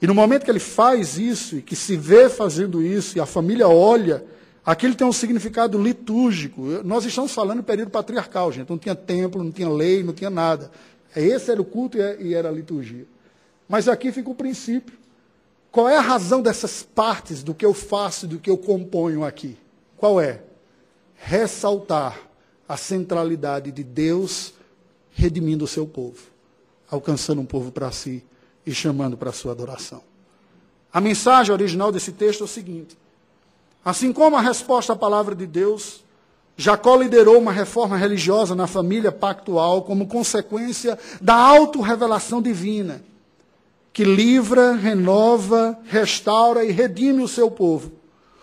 E 0.00 0.06
no 0.06 0.14
momento 0.14 0.44
que 0.44 0.50
ele 0.50 0.60
faz 0.60 1.18
isso, 1.18 1.56
e 1.56 1.62
que 1.62 1.76
se 1.76 1.96
vê 1.96 2.28
fazendo 2.28 2.82
isso, 2.82 3.18
e 3.18 3.20
a 3.20 3.26
família 3.26 3.68
olha, 3.68 4.24
aquilo 4.64 4.94
tem 4.94 5.06
um 5.06 5.12
significado 5.12 5.80
litúrgico. 5.80 6.62
Nós 6.82 7.04
estamos 7.04 7.32
falando 7.32 7.58
em 7.58 7.62
período 7.62 7.90
patriarcal, 7.90 8.50
gente. 8.50 8.70
Não 8.70 8.78
tinha 8.78 8.94
templo, 8.94 9.44
não 9.44 9.52
tinha 9.52 9.68
lei, 9.68 10.02
não 10.02 10.14
tinha 10.14 10.30
nada. 10.30 10.70
Esse 11.14 11.50
era 11.50 11.60
o 11.60 11.64
culto 11.64 11.98
e 11.98 12.34
era 12.34 12.48
a 12.48 12.52
liturgia. 12.52 13.04
Mas 13.68 13.88
aqui 13.88 14.10
fica 14.10 14.30
o 14.30 14.34
princípio. 14.34 14.98
Qual 15.70 15.88
é 15.88 15.96
a 15.96 16.00
razão 16.00 16.40
dessas 16.40 16.82
partes 16.82 17.42
do 17.42 17.54
que 17.54 17.64
eu 17.64 17.74
faço, 17.74 18.26
do 18.26 18.38
que 18.38 18.50
eu 18.50 18.56
componho 18.56 19.22
aqui? 19.22 19.56
Qual 19.96 20.20
é? 20.20 20.42
Ressaltar 21.14 22.18
a 22.66 22.76
centralidade 22.76 23.70
de 23.70 23.84
Deus 23.84 24.54
redimindo 25.12 25.64
o 25.64 25.68
seu 25.68 25.86
povo, 25.86 26.18
alcançando 26.90 27.40
um 27.40 27.46
povo 27.46 27.70
para 27.70 27.90
si 27.90 28.24
e 28.66 28.72
chamando 28.72 29.16
para 29.16 29.30
a 29.30 29.32
sua 29.32 29.52
adoração. 29.52 30.02
A 30.92 31.00
mensagem 31.00 31.52
original 31.52 31.92
desse 31.92 32.12
texto 32.12 32.42
é 32.42 32.44
o 32.44 32.48
seguinte: 32.48 32.96
assim 33.84 34.12
como 34.12 34.36
a 34.36 34.40
resposta 34.40 34.92
à 34.92 34.96
palavra 34.96 35.34
de 35.34 35.46
Deus 35.46 36.02
Jacó 36.60 36.94
liderou 36.94 37.38
uma 37.38 37.52
reforma 37.52 37.96
religiosa 37.96 38.54
na 38.54 38.66
família 38.66 39.10
pactual 39.10 39.80
como 39.80 40.06
consequência 40.06 40.98
da 41.18 41.34
autorrevelação 41.34 42.42
divina, 42.42 43.02
que 43.94 44.04
livra, 44.04 44.72
renova, 44.74 45.78
restaura 45.86 46.62
e 46.62 46.70
redime 46.70 47.22
o 47.22 47.28
seu 47.28 47.50
povo. 47.50 47.92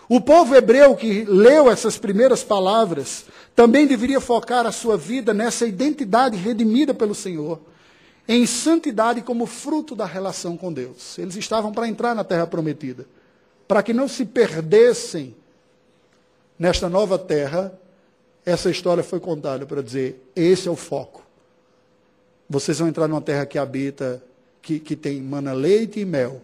O 0.10 0.20
povo 0.20 0.56
hebreu 0.56 0.96
que 0.96 1.26
leu 1.26 1.70
essas 1.70 2.00
primeiras 2.00 2.42
palavras 2.44 3.26
também 3.58 3.88
deveria 3.88 4.22
focar 4.22 4.68
a 4.68 4.72
sua 4.72 4.96
vida 4.96 5.34
nessa 5.34 5.66
identidade 5.66 6.38
redimida 6.38 6.94
pelo 6.94 7.16
Senhor, 7.16 7.60
em 8.28 8.46
santidade 8.46 9.24
como 9.24 9.48
fruto 9.48 9.96
da 9.96 10.06
relação 10.06 10.56
com 10.56 10.72
Deus. 10.72 11.18
Eles 11.18 11.36
estavam 11.36 11.72
para 11.72 11.88
entrar 11.88 12.14
na 12.14 12.24
terra 12.24 12.46
prometida, 12.46 13.08
para 13.68 13.82
que 13.82 13.94
não 13.94 14.08
se 14.08 14.26
perdessem 14.26 15.36
nesta 16.60 16.88
nova 16.88 17.18
terra 17.18 17.74
essa 18.46 18.70
história 18.70 19.04
foi 19.04 19.20
contada 19.20 19.66
para 19.66 19.82
dizer: 19.82 20.30
esse 20.36 20.68
é 20.68 20.72
o 20.72 20.76
foco. 20.76 21.26
Vocês 22.48 22.78
vão 22.78 22.88
entrar 22.88 23.08
numa 23.08 23.22
terra 23.22 23.44
que 23.48 23.58
habita, 23.58 24.24
que, 24.62 24.80
que 24.80 24.96
tem 24.96 25.20
mana 25.20 25.54
leite 25.54 26.00
e 26.00 26.06
mel. 26.06 26.42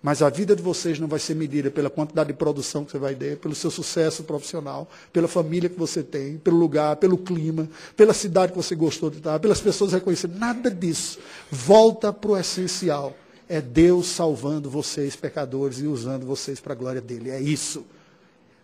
Mas 0.00 0.22
a 0.22 0.30
vida 0.30 0.54
de 0.54 0.62
vocês 0.62 0.98
não 1.00 1.08
vai 1.08 1.18
ser 1.18 1.34
medida 1.34 1.70
pela 1.70 1.90
quantidade 1.90 2.28
de 2.28 2.38
produção 2.38 2.84
que 2.84 2.92
você 2.92 2.98
vai 2.98 3.16
ter, 3.16 3.36
pelo 3.38 3.54
seu 3.54 3.70
sucesso 3.70 4.22
profissional, 4.22 4.88
pela 5.12 5.26
família 5.26 5.68
que 5.68 5.78
você 5.78 6.04
tem, 6.04 6.38
pelo 6.38 6.56
lugar, 6.56 6.96
pelo 6.96 7.18
clima, 7.18 7.68
pela 7.96 8.14
cidade 8.14 8.52
que 8.52 8.58
você 8.58 8.76
gostou 8.76 9.10
de 9.10 9.18
estar, 9.18 9.40
pelas 9.40 9.60
pessoas 9.60 9.92
reconhecidas. 9.92 10.38
Nada 10.38 10.70
disso. 10.70 11.18
Volta 11.50 12.12
para 12.12 12.30
o 12.30 12.36
essencial. 12.36 13.16
É 13.48 13.60
Deus 13.60 14.06
salvando 14.06 14.70
vocês, 14.70 15.16
pecadores, 15.16 15.80
e 15.80 15.86
usando 15.86 16.24
vocês 16.24 16.60
para 16.60 16.74
a 16.74 16.76
glória 16.76 17.00
dele. 17.00 17.30
É 17.30 17.40
isso. 17.40 17.84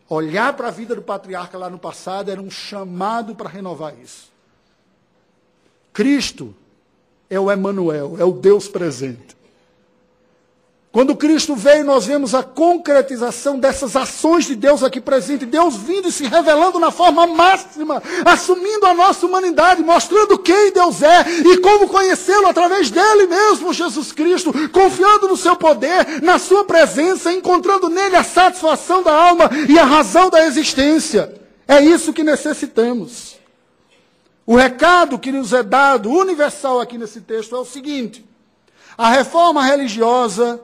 Olhar 0.08 0.54
para 0.54 0.68
a 0.68 0.70
vida 0.70 0.94
do 0.94 1.02
patriarca 1.02 1.58
lá 1.58 1.68
no 1.68 1.78
passado 1.78 2.30
era 2.30 2.40
um 2.40 2.50
chamado 2.50 3.34
para 3.34 3.48
renovar 3.48 3.94
isso. 4.00 4.30
Cristo 5.92 6.54
é 7.30 7.40
o 7.40 7.50
Emanuel, 7.50 8.16
é 8.18 8.24
o 8.24 8.32
Deus 8.32 8.68
presente. 8.68 9.34
Quando 10.94 11.16
Cristo 11.16 11.56
veio, 11.56 11.84
nós 11.84 12.06
vemos 12.06 12.36
a 12.36 12.44
concretização 12.44 13.58
dessas 13.58 13.96
ações 13.96 14.44
de 14.44 14.54
Deus 14.54 14.80
aqui 14.80 15.00
presente. 15.00 15.44
Deus 15.44 15.74
vindo 15.74 16.06
e 16.06 16.12
se 16.12 16.24
revelando 16.24 16.78
na 16.78 16.92
forma 16.92 17.26
máxima, 17.26 18.00
assumindo 18.24 18.86
a 18.86 18.94
nossa 18.94 19.26
humanidade, 19.26 19.82
mostrando 19.82 20.38
quem 20.38 20.70
Deus 20.72 21.02
é 21.02 21.28
e 21.46 21.58
como 21.58 21.88
conhecê-lo 21.88 22.46
através 22.46 22.92
dele 22.92 23.26
mesmo, 23.26 23.72
Jesus 23.72 24.12
Cristo, 24.12 24.52
confiando 24.68 25.26
no 25.26 25.36
seu 25.36 25.56
poder, 25.56 26.22
na 26.22 26.38
sua 26.38 26.62
presença, 26.62 27.32
encontrando 27.32 27.88
nele 27.88 28.14
a 28.14 28.22
satisfação 28.22 29.02
da 29.02 29.12
alma 29.12 29.50
e 29.68 29.76
a 29.76 29.84
razão 29.84 30.30
da 30.30 30.46
existência. 30.46 31.34
É 31.66 31.84
isso 31.84 32.12
que 32.12 32.22
necessitamos. 32.22 33.34
O 34.46 34.54
recado 34.54 35.18
que 35.18 35.32
nos 35.32 35.52
é 35.52 35.64
dado, 35.64 36.08
universal 36.08 36.80
aqui 36.80 36.96
nesse 36.96 37.20
texto, 37.20 37.56
é 37.56 37.58
o 37.58 37.64
seguinte: 37.64 38.24
a 38.96 39.10
reforma 39.10 39.64
religiosa 39.64 40.60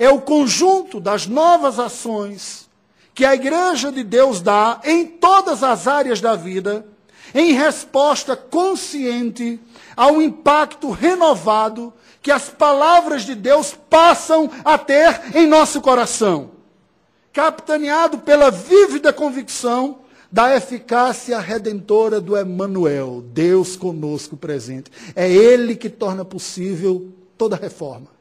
é 0.00 0.08
o 0.08 0.18
conjunto 0.18 0.98
das 0.98 1.26
novas 1.26 1.78
ações 1.78 2.70
que 3.14 3.22
a 3.22 3.34
Igreja 3.34 3.92
de 3.92 4.02
Deus 4.02 4.40
dá 4.40 4.80
em 4.82 5.04
todas 5.04 5.62
as 5.62 5.86
áreas 5.86 6.22
da 6.22 6.34
vida, 6.34 6.86
em 7.34 7.52
resposta 7.52 8.34
consciente 8.34 9.60
ao 9.94 10.22
impacto 10.22 10.90
renovado 10.90 11.92
que 12.22 12.30
as 12.30 12.48
palavras 12.48 13.24
de 13.24 13.34
Deus 13.34 13.76
passam 13.90 14.50
a 14.64 14.78
ter 14.78 15.36
em 15.36 15.46
nosso 15.46 15.82
coração, 15.82 16.52
capitaneado 17.30 18.18
pela 18.18 18.50
vívida 18.50 19.12
convicção 19.12 19.98
da 20.32 20.56
eficácia 20.56 21.38
redentora 21.38 22.22
do 22.22 22.40
Emmanuel, 22.40 23.22
Deus 23.32 23.76
conosco 23.76 24.34
presente. 24.34 24.90
É 25.14 25.30
ele 25.30 25.76
que 25.76 25.90
torna 25.90 26.24
possível 26.24 27.12
toda 27.36 27.54
reforma. 27.54 28.19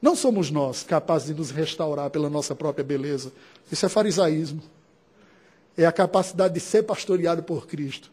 Não 0.00 0.14
somos 0.14 0.50
nós 0.50 0.82
capazes 0.82 1.28
de 1.28 1.34
nos 1.34 1.50
restaurar 1.50 2.10
pela 2.10 2.30
nossa 2.30 2.54
própria 2.54 2.84
beleza. 2.84 3.32
Isso 3.70 3.84
é 3.84 3.88
farisaísmo. 3.88 4.62
É 5.76 5.84
a 5.86 5.92
capacidade 5.92 6.54
de 6.54 6.60
ser 6.60 6.84
pastoreado 6.84 7.42
por 7.42 7.66
Cristo, 7.66 8.10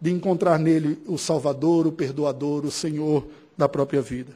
de 0.00 0.10
encontrar 0.10 0.58
nele 0.58 1.02
o 1.06 1.18
Salvador, 1.18 1.86
o 1.86 1.92
Perdoador, 1.92 2.64
o 2.64 2.70
Senhor 2.70 3.26
da 3.56 3.68
própria 3.68 4.02
vida. 4.02 4.32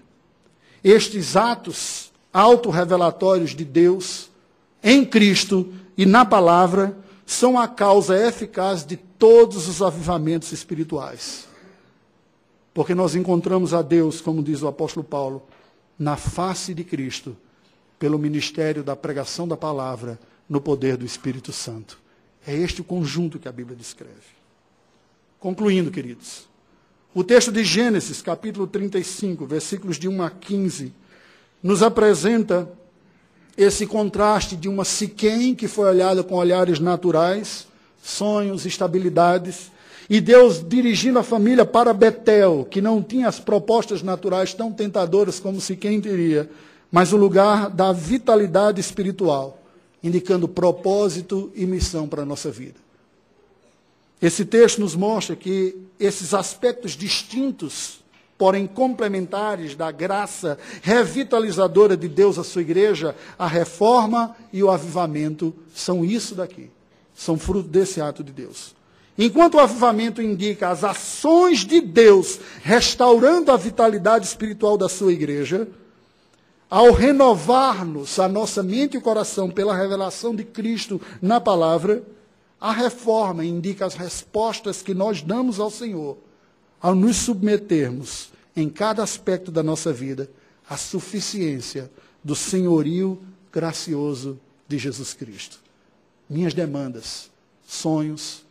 Estes 0.83 1.37
atos 1.37 2.13
autorrevelatórios 2.33 3.55
de 3.55 3.65
Deus 3.65 4.31
em 4.83 5.05
Cristo 5.05 5.73
e 5.97 6.07
na 6.07 6.25
palavra 6.25 6.97
são 7.27 7.59
a 7.59 7.67
causa 7.67 8.17
eficaz 8.17 8.85
de 8.85 8.97
todos 8.97 9.69
os 9.69 9.83
avivamentos 9.83 10.53
espirituais. 10.53 11.47
Porque 12.73 12.95
nós 12.95 13.15
encontramos 13.15 13.75
a 13.75 13.83
Deus, 13.83 14.21
como 14.21 14.43
diz 14.43 14.63
o 14.63 14.69
apóstolo 14.69 15.05
Paulo, 15.05 15.43
na 15.99 16.17
face 16.17 16.73
de 16.73 16.85
Cristo, 16.85 17.37
pelo 17.99 18.19
ministério 18.19 18.83
da 18.83 18.95
pregação 18.95 19.49
da 19.49 19.57
palavra, 19.57 20.19
no 20.49 20.61
poder 20.61 20.97
do 20.97 21.05
Espírito 21.05 21.53
Santo. 21.53 21.99
É 22.47 22.55
este 22.55 22.81
o 22.81 22.85
conjunto 22.85 23.39
que 23.39 23.49
a 23.49 23.53
Bíblia 23.53 23.77
descreve. 23.77 24.39
Concluindo, 25.39 25.91
queridos, 25.91 26.49
o 27.15 27.25
texto 27.25 27.51
de 27.51 27.65
Gênesis, 27.65 28.23
capítulo 28.23 28.67
35, 28.67 29.47
versículos 29.47 29.99
de 29.99 30.09
1 30.09 30.23
a 30.23 30.31
15, 30.31 30.93
nos 31.63 31.83
apresenta 31.83 32.71
esse 33.57 33.87
contraste 33.87 34.57
de 34.57 34.69
uma 34.69 34.85
Siquém 34.85 35.55
que 35.55 35.67
foi 35.67 35.89
olhada 35.89 36.23
com 36.23 36.37
olhares 36.37 36.79
naturais, 36.79 37.67
sonhos, 38.01 38.65
estabilidades, 38.65 39.71
e 40.09 40.21
Deus 40.21 40.67
dirigindo 40.67 41.19
a 41.19 41.23
família 41.23 41.67
para 41.67 41.93
Betel, 41.93 42.67
que 42.71 42.81
não 42.81 43.03
tinha 43.03 43.29
as 43.29 43.39
propostas 43.39 44.03
naturais 44.03 44.55
tão 44.55 44.73
tentadoras 44.73 45.39
como 45.39 45.61
Siquém 45.61 46.01
teria, 46.01 46.49
mas 46.91 47.13
o 47.13 47.17
lugar 47.17 47.69
da 47.69 47.93
vitalidade 47.93 48.81
espiritual, 48.81 49.63
indicando 50.03 50.49
propósito 50.49 51.53
e 51.55 51.67
missão 51.67 52.09
para 52.09 52.23
a 52.23 52.27
nossa 52.27 52.51
vida. 52.51 52.77
Esse 54.21 54.47
texto 54.47 54.81
nos 54.81 54.97
mostra 54.97 55.37
que 55.37 55.77
esses 56.01 56.33
aspectos 56.33 56.93
distintos, 56.93 58.01
porém 58.39 58.67
complementares 58.67 59.75
da 59.75 59.91
graça 59.91 60.59
revitalizadora 60.81 61.97
de 61.97 62.09
Deus 62.09 62.39
à 62.39 62.45
sua 62.45 62.63
igreja, 62.63 63.15
a 63.39 63.47
reforma 63.47 64.35
e 64.53 64.63
o 64.63 64.71
avivamento, 64.71 65.55
são 65.75 66.03
isso 66.03 66.35
daqui. 66.35 66.71
São 67.15 67.39
fruto 67.39 67.69
desse 67.69 68.01
ato 68.01 68.25
de 68.25 68.33
Deus. 68.33 68.78
Enquanto 69.19 69.57
o 69.57 69.61
avivamento 69.61 70.23
indica 70.23 70.69
as 70.69 70.85
ações 70.85 71.67
de 71.67 71.81
Deus 71.81 72.39
restaurando 72.63 73.51
a 73.51 73.57
vitalidade 73.57 74.25
espiritual 74.25 74.79
da 74.79 74.89
sua 74.89 75.13
igreja, 75.13 75.69
ao 76.71 76.93
renovar-nos 76.93 78.21
a 78.21 78.29
nossa 78.29 78.63
mente 78.63 78.95
e 78.95 78.99
o 78.99 79.03
coração 79.03 79.51
pela 79.51 79.77
revelação 79.77 80.37
de 80.37 80.45
Cristo 80.45 81.01
na 81.21 81.41
palavra, 81.41 82.05
a 82.61 82.71
reforma 82.71 83.45
indica 83.45 83.85
as 83.85 83.95
respostas 83.95 84.83
que 84.83 84.95
nós 84.95 85.21
damos 85.21 85.59
ao 85.59 85.71
Senhor 85.71 86.17
ao 86.81 86.95
nos 86.95 87.17
submetermos 87.17 88.31
em 88.55 88.69
cada 88.69 89.03
aspecto 89.03 89.51
da 89.51 89.63
nossa 89.63 89.93
vida 89.93 90.31
à 90.69 90.77
suficiência 90.77 91.91
do 92.23 92.35
senhorio 92.35 93.21
gracioso 93.53 94.39
de 94.67 94.79
Jesus 94.79 95.15
Cristo. 95.15 95.59
Minhas 96.29 96.55
demandas, 96.55 97.31
sonhos, 97.67 98.45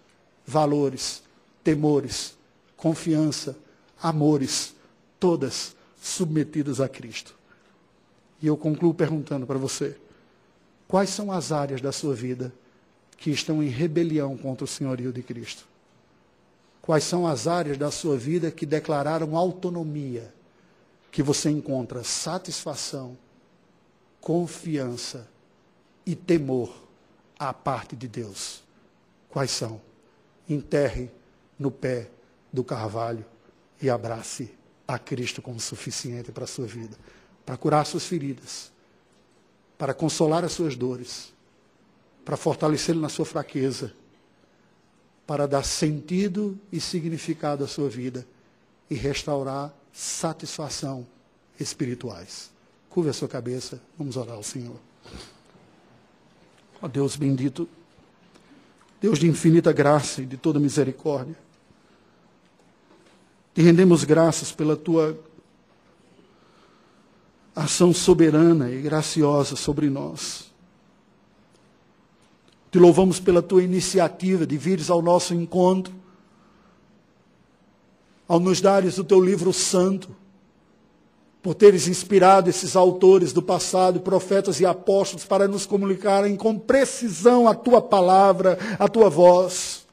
valores, 0.47 1.21
temores, 1.61 2.37
confiança, 2.77 3.57
amores, 4.01 4.73
todas 5.19 5.75
submetidas 6.01 6.79
a 6.79 6.87
Cristo. 6.87 7.35
E 8.41 8.47
eu 8.47 8.55
concluo 8.55 8.93
perguntando 8.93 9.45
para 9.45 9.57
você: 9.57 9.97
quais 10.87 11.09
são 11.09 11.31
as 11.31 11.51
áreas 11.51 11.81
da 11.81 11.91
sua 11.91 12.15
vida 12.15 12.53
que 13.17 13.29
estão 13.29 13.61
em 13.61 13.67
rebelião 13.67 14.37
contra 14.37 14.63
o 14.63 14.67
senhorio 14.67 15.11
de 15.11 15.21
Cristo? 15.21 15.67
Quais 16.81 17.03
são 17.03 17.27
as 17.27 17.47
áreas 17.47 17.77
da 17.77 17.91
sua 17.91 18.15
vida 18.15 18.49
que 18.49 18.65
declararam 18.65 19.35
autonomia, 19.35 20.33
que 21.11 21.21
você 21.21 21.49
encontra 21.49 22.01
satisfação, 22.01 23.17
confiança 24.21 25.27
e 26.05 26.15
temor 26.15 26.73
à 27.37 27.51
parte 27.51 27.93
de 27.93 28.07
Deus? 28.07 28.63
Quais 29.29 29.51
são? 29.51 29.86
Enterre 30.49 31.11
no 31.57 31.71
pé 31.71 32.09
do 32.51 32.63
carvalho 32.63 33.25
e 33.81 33.89
abrace 33.89 34.51
a 34.87 34.97
Cristo 34.97 35.41
como 35.41 35.59
suficiente 35.59 36.31
para 36.31 36.45
a 36.45 36.47
sua 36.47 36.65
vida, 36.65 36.97
para 37.45 37.57
curar 37.57 37.85
suas 37.85 38.05
feridas, 38.05 38.71
para 39.77 39.93
consolar 39.93 40.43
as 40.43 40.53
suas 40.53 40.75
dores, 40.75 41.33
para 42.23 42.37
fortalecê-lo 42.37 42.99
na 42.99 43.09
sua 43.09 43.25
fraqueza, 43.25 43.93
para 45.25 45.47
dar 45.47 45.63
sentido 45.63 46.57
e 46.71 46.79
significado 46.79 47.63
à 47.63 47.67
sua 47.67 47.89
vida 47.89 48.25
e 48.89 48.95
restaurar 48.95 49.73
satisfação 49.91 51.05
espirituais. 51.59 52.49
Curva 52.89 53.09
a 53.09 53.13
sua 53.13 53.27
cabeça, 53.27 53.81
vamos 53.97 54.15
orar 54.15 54.35
ao 54.35 54.43
Senhor. 54.43 54.77
Ó 56.81 56.87
Deus 56.87 57.15
bendito, 57.15 57.67
Deus 58.99 59.19
de 59.19 59.27
infinita 59.27 59.71
graça 59.71 60.21
e 60.21 60.25
de 60.25 60.37
toda 60.37 60.59
misericórdia. 60.59 61.35
Te 63.53 63.61
rendemos 63.61 64.03
graças 64.03 64.51
pela 64.51 64.75
tua 64.75 65.17
ação 67.55 67.93
soberana 67.93 68.69
e 68.69 68.81
graciosa 68.81 69.55
sobre 69.55 69.89
nós. 69.89 70.51
Te 72.71 72.79
louvamos 72.79 73.19
pela 73.19 73.41
tua 73.41 73.63
iniciativa 73.63 74.45
de 74.45 74.57
vires 74.57 74.89
ao 74.89 75.01
nosso 75.01 75.33
encontro, 75.33 75.93
ao 78.27 78.39
nos 78.39 78.61
dares 78.61 78.97
o 78.97 79.03
teu 79.03 79.23
livro 79.23 79.53
santo 79.53 80.15
por 81.47 81.55
teres 81.55 81.87
inspirado 81.87 82.49
esses 82.49 82.75
autores 82.75 83.31
do 83.31 83.41
passado, 83.41 84.01
profetas 84.01 84.59
e 84.59 84.65
apóstolos, 84.65 85.23
para 85.23 85.47
nos 85.47 85.65
comunicarem 85.65 86.35
com 86.35 86.59
precisão 86.59 87.47
a 87.47 87.55
tua 87.55 87.81
palavra, 87.81 88.59
a 88.77 88.85
tua 88.89 89.09
voz. 89.09 89.85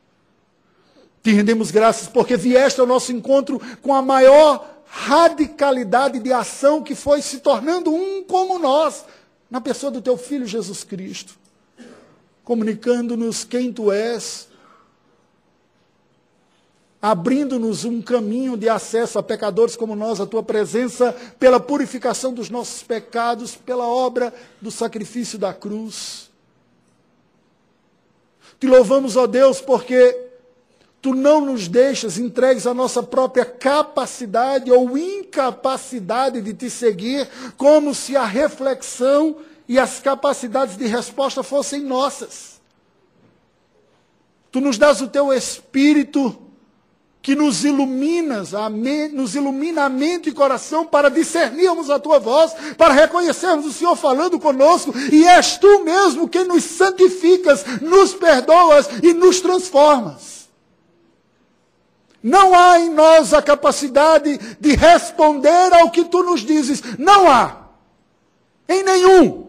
Te 1.23 1.31
rendemos 1.31 1.71
graças 1.71 2.09
porque 2.09 2.37
vieste 2.37 2.81
ao 2.81 2.89
nosso 2.89 3.13
encontro 3.13 3.61
com 3.81 3.95
a 3.95 4.03
maior 4.03 4.69
radicalidade 4.85 6.19
de 6.19 6.33
ação 6.33 6.83
que 6.83 6.97
foi 6.97 7.23
se 7.23 7.39
tornando 7.39 7.95
um 7.95 8.25
como 8.25 8.59
nós, 8.59 9.05
na 9.49 9.61
pessoa 9.61 9.93
do 9.93 10.03
teu 10.03 10.17
filho 10.17 10.49
Jesus 10.49 10.83
Cristo, 10.83 11.37
comunicando-nos 12.43 13.45
quem 13.45 13.73
tu 13.73 13.93
és, 13.93 14.49
abrindo-nos 17.05 17.85
um 17.85 18.01
caminho 18.01 18.57
de 18.57 18.67
acesso 18.67 19.19
a 19.19 19.23
pecadores 19.23 19.77
como 19.77 19.95
nós, 19.95 20.23
a 20.23 20.27
tua 20.27 20.43
presença, 20.43 21.15
pela 21.39 21.61
purificação 21.61 22.33
dos 22.33 22.49
nossos 22.49 22.83
pecados, 22.83 23.55
pela 23.55 23.87
obra 23.87 24.33
do 24.59 24.71
sacrifício 24.71 25.39
da 25.39 25.53
cruz. 25.53 26.31
Te 28.59 28.67
louvamos, 28.67 29.19
ó 29.19 29.27
Deus, 29.27 29.61
porque 29.61 30.19
tu 31.03 31.13
não 31.13 31.45
nos 31.45 31.69
deixas 31.69 32.17
entregues 32.17 32.67
à 32.67 32.73
nossa 32.73 33.03
própria 33.03 33.45
capacidade 33.45 34.73
ou 34.73 34.97
incapacidade 34.97 36.41
de 36.41 36.55
te 36.55 36.71
seguir, 36.71 37.29
como 37.59 37.95
se 37.95 38.17
a 38.17 38.25
reflexão 38.25 39.37
e 39.69 39.79
as 39.79 40.01
capacidades 40.01 40.79
de 40.79 40.87
resposta 40.87 41.43
fossem 41.43 41.83
nossas. 41.83 42.63
Tu 44.51 44.59
nos 44.59 44.79
dás 44.79 45.03
o 45.03 45.09
teu 45.09 45.35
espírito 45.35 46.44
que 47.25 47.35
nos 47.35 47.65
iluminas, 47.65 48.51
nos 49.11 49.35
ilumina 49.35 49.85
a 49.85 49.89
mente 49.89 50.29
e 50.29 50.33
coração 50.33 50.85
para 50.85 51.09
discernirmos 51.09 51.89
a 51.89 51.99
tua 51.99 52.19
voz, 52.19 52.53
para 52.77 52.93
reconhecermos 52.93 53.65
o 53.65 53.73
Senhor 53.73 53.97
falando 53.97 54.39
conosco, 54.39 54.93
e 55.11 55.27
és 55.27 55.57
tu 55.57 55.83
mesmo 55.83 56.29
quem 56.29 56.45
nos 56.45 56.65
santificas, 56.65 57.65
nos 57.81 58.13
perdoas 58.13 58.91
e 59.03 59.15
nos 59.15 59.41
transformas. 59.41 60.51
Não 62.23 62.55
há 62.55 62.79
em 62.79 62.91
nós 62.91 63.33
a 63.33 63.41
capacidade 63.41 64.39
de 64.61 64.75
responder 64.77 65.73
ao 65.73 65.91
que 65.91 66.05
tu 66.05 66.23
nos 66.23 66.43
dizes. 66.43 66.83
Não 66.99 67.31
há. 67.31 67.69
Em 68.69 68.83
nenhum. 68.83 69.47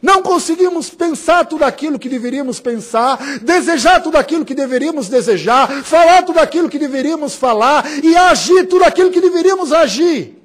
Não 0.00 0.22
conseguimos 0.22 0.90
pensar 0.90 1.44
tudo 1.44 1.64
aquilo 1.64 1.98
que 1.98 2.08
deveríamos 2.08 2.60
pensar, 2.60 3.18
desejar 3.40 4.00
tudo 4.00 4.16
aquilo 4.16 4.44
que 4.44 4.54
deveríamos 4.54 5.08
desejar, 5.08 5.82
falar 5.82 6.22
tudo 6.22 6.38
aquilo 6.38 6.68
que 6.68 6.78
deveríamos 6.78 7.34
falar 7.34 7.84
e 8.02 8.16
agir 8.16 8.68
tudo 8.68 8.84
aquilo 8.84 9.10
que 9.10 9.20
deveríamos 9.20 9.72
agir. 9.72 10.38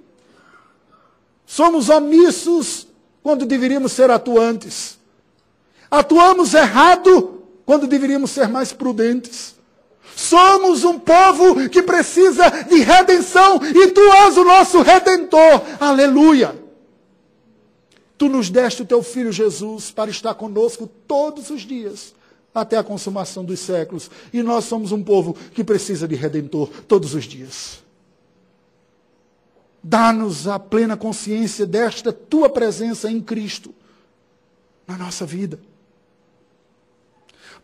Somos 1.45 1.88
omissos 1.89 2.88
quando 3.22 3.45
deveríamos 3.45 3.91
ser 3.91 4.10
atuantes. 4.10 4.97
Atuamos 5.89 6.56
errado 6.56 7.43
quando 7.64 7.86
deveríamos 7.86 8.32
ser 8.32 8.47
mais 8.47 8.74
prudentes. 8.74 9.54
Somos 10.16 10.84
um 10.84 10.97
povo 10.97 11.70
que 11.70 11.84
precisa 11.84 12.49
de 12.49 12.80
redenção 12.80 13.60
e 13.64 13.88
tu 13.91 14.01
és 14.01 14.36
o 14.36 14.43
nosso 14.43 14.82
redentor. 14.82 15.62
Aleluia. 15.80 16.62
Tu 18.24 18.30
nos 18.30 18.49
deste 18.49 18.84
o 18.84 18.86
teu 18.86 19.03
filho 19.03 19.34
Jesus 19.34 19.91
para 19.91 20.09
estar 20.09 20.34
conosco 20.36 20.88
todos 20.88 21.49
os 21.49 21.63
dias, 21.63 22.15
até 22.55 22.78
a 22.78 22.84
consumação 22.84 23.43
dos 23.43 23.59
séculos. 23.59 24.09
E 24.32 24.41
nós 24.41 24.63
somos 24.63 24.93
um 24.93 25.03
povo 25.03 25.36
que 25.53 25.61
precisa 25.61 26.07
de 26.07 26.15
redentor 26.15 26.69
todos 26.88 27.13
os 27.13 27.26
dias. 27.26 27.84
Dá-nos 29.84 30.47
a 30.47 30.57
plena 30.57 30.95
consciência 30.95 31.65
desta 31.65 32.13
tua 32.13 32.49
presença 32.49 33.11
em 33.11 33.19
Cristo 33.19 33.76
na 34.88 34.97
nossa 34.97 35.26
vida. 35.26 35.59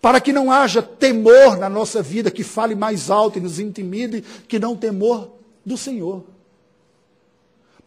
Para 0.02 0.20
que 0.20 0.34
não 0.34 0.52
haja 0.52 0.82
temor 0.82 1.58
na 1.58 1.70
nossa 1.70 2.02
vida 2.02 2.30
que 2.30 2.44
fale 2.44 2.76
mais 2.76 3.10
alto 3.10 3.38
e 3.38 3.42
nos 3.42 3.62
intimide, 3.62 4.26
que 4.46 4.60
não 4.60 4.76
temor 4.76 5.32
do 5.66 5.78
Senhor. 5.78 6.26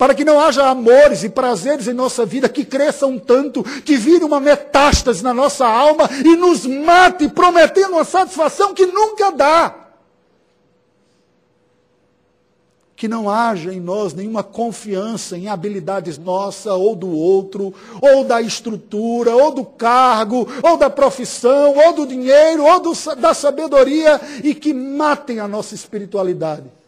Para 0.02 0.16
que 0.16 0.24
não 0.24 0.40
haja 0.40 0.68
amores 0.68 1.22
e 1.22 1.28
prazeres 1.28 1.86
em 1.86 1.92
nossa 1.92 2.26
vida 2.26 2.48
que 2.48 2.64
cresçam 2.64 3.20
tanto, 3.20 3.62
que 3.62 3.96
vire 3.96 4.24
uma 4.24 4.40
metástase 4.40 5.22
na 5.22 5.32
nossa 5.32 5.64
alma 5.64 6.10
e 6.24 6.34
nos 6.34 6.66
mate, 6.66 7.28
prometendo 7.28 7.92
uma 7.92 8.02
satisfação 8.02 8.74
que 8.74 8.84
nunca 8.84 9.30
dá. 9.30 9.76
que 12.96 13.06
não 13.06 13.30
haja 13.30 13.72
em 13.72 13.80
nós 13.80 14.12
nenhuma 14.12 14.42
confiança 14.42 15.36
em 15.36 15.48
habilidades 15.48 16.18
nossa 16.18 16.74
ou 16.74 16.96
do 16.96 17.10
outro, 17.10 17.72
ou 18.00 18.24
da 18.24 18.40
estrutura, 18.40 19.36
ou 19.36 19.52
do 19.52 19.64
cargo, 19.64 20.48
ou 20.64 20.76
da 20.76 20.90
profissão, 20.90 21.76
ou 21.76 21.92
do 21.92 22.06
dinheiro, 22.06 22.64
ou 22.64 22.80
do, 22.80 22.92
da 23.16 23.34
sabedoria, 23.34 24.20
e 24.42 24.52
que 24.52 24.74
matem 24.74 25.38
a 25.38 25.46
nossa 25.46 25.76
espiritualidade. 25.76 26.81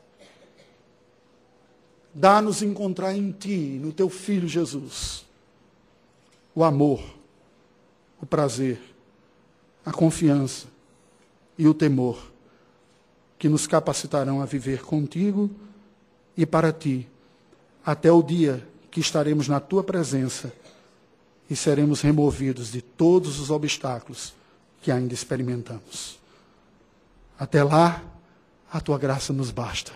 Dá-nos 2.14 2.62
encontrar 2.62 3.14
em 3.14 3.32
Ti, 3.32 3.78
no 3.82 3.92
Teu 3.92 4.08
Filho 4.08 4.46
Jesus, 4.46 5.24
o 6.54 6.62
amor, 6.62 7.02
o 8.20 8.26
prazer, 8.26 8.80
a 9.84 9.92
confiança 9.92 10.66
e 11.58 11.66
o 11.66 11.74
temor 11.74 12.32
que 13.38 13.48
nos 13.48 13.66
capacitarão 13.66 14.40
a 14.40 14.46
viver 14.46 14.82
contigo 14.82 15.50
e 16.36 16.46
para 16.46 16.72
ti, 16.72 17.06
até 17.84 18.10
o 18.10 18.22
dia 18.22 18.66
que 18.90 19.00
estaremos 19.00 19.48
na 19.48 19.60
tua 19.60 19.84
presença 19.84 20.52
e 21.48 21.54
seremos 21.54 22.00
removidos 22.00 22.72
de 22.72 22.80
todos 22.80 23.38
os 23.38 23.50
obstáculos 23.50 24.32
que 24.80 24.90
ainda 24.90 25.12
experimentamos. 25.12 26.18
Até 27.38 27.62
lá, 27.62 28.02
a 28.72 28.80
tua 28.80 28.98
graça 28.98 29.32
nos 29.32 29.50
basta. 29.50 29.92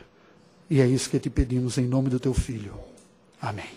E 0.71 0.81
é 0.81 0.87
isso 0.87 1.09
que 1.09 1.19
te 1.19 1.31
pedimos 1.31 1.79
em 1.79 1.87
nome 1.87 2.11
do 2.11 2.21
teu 2.21 2.35
filho. 2.35 2.75
Amém. 3.41 3.69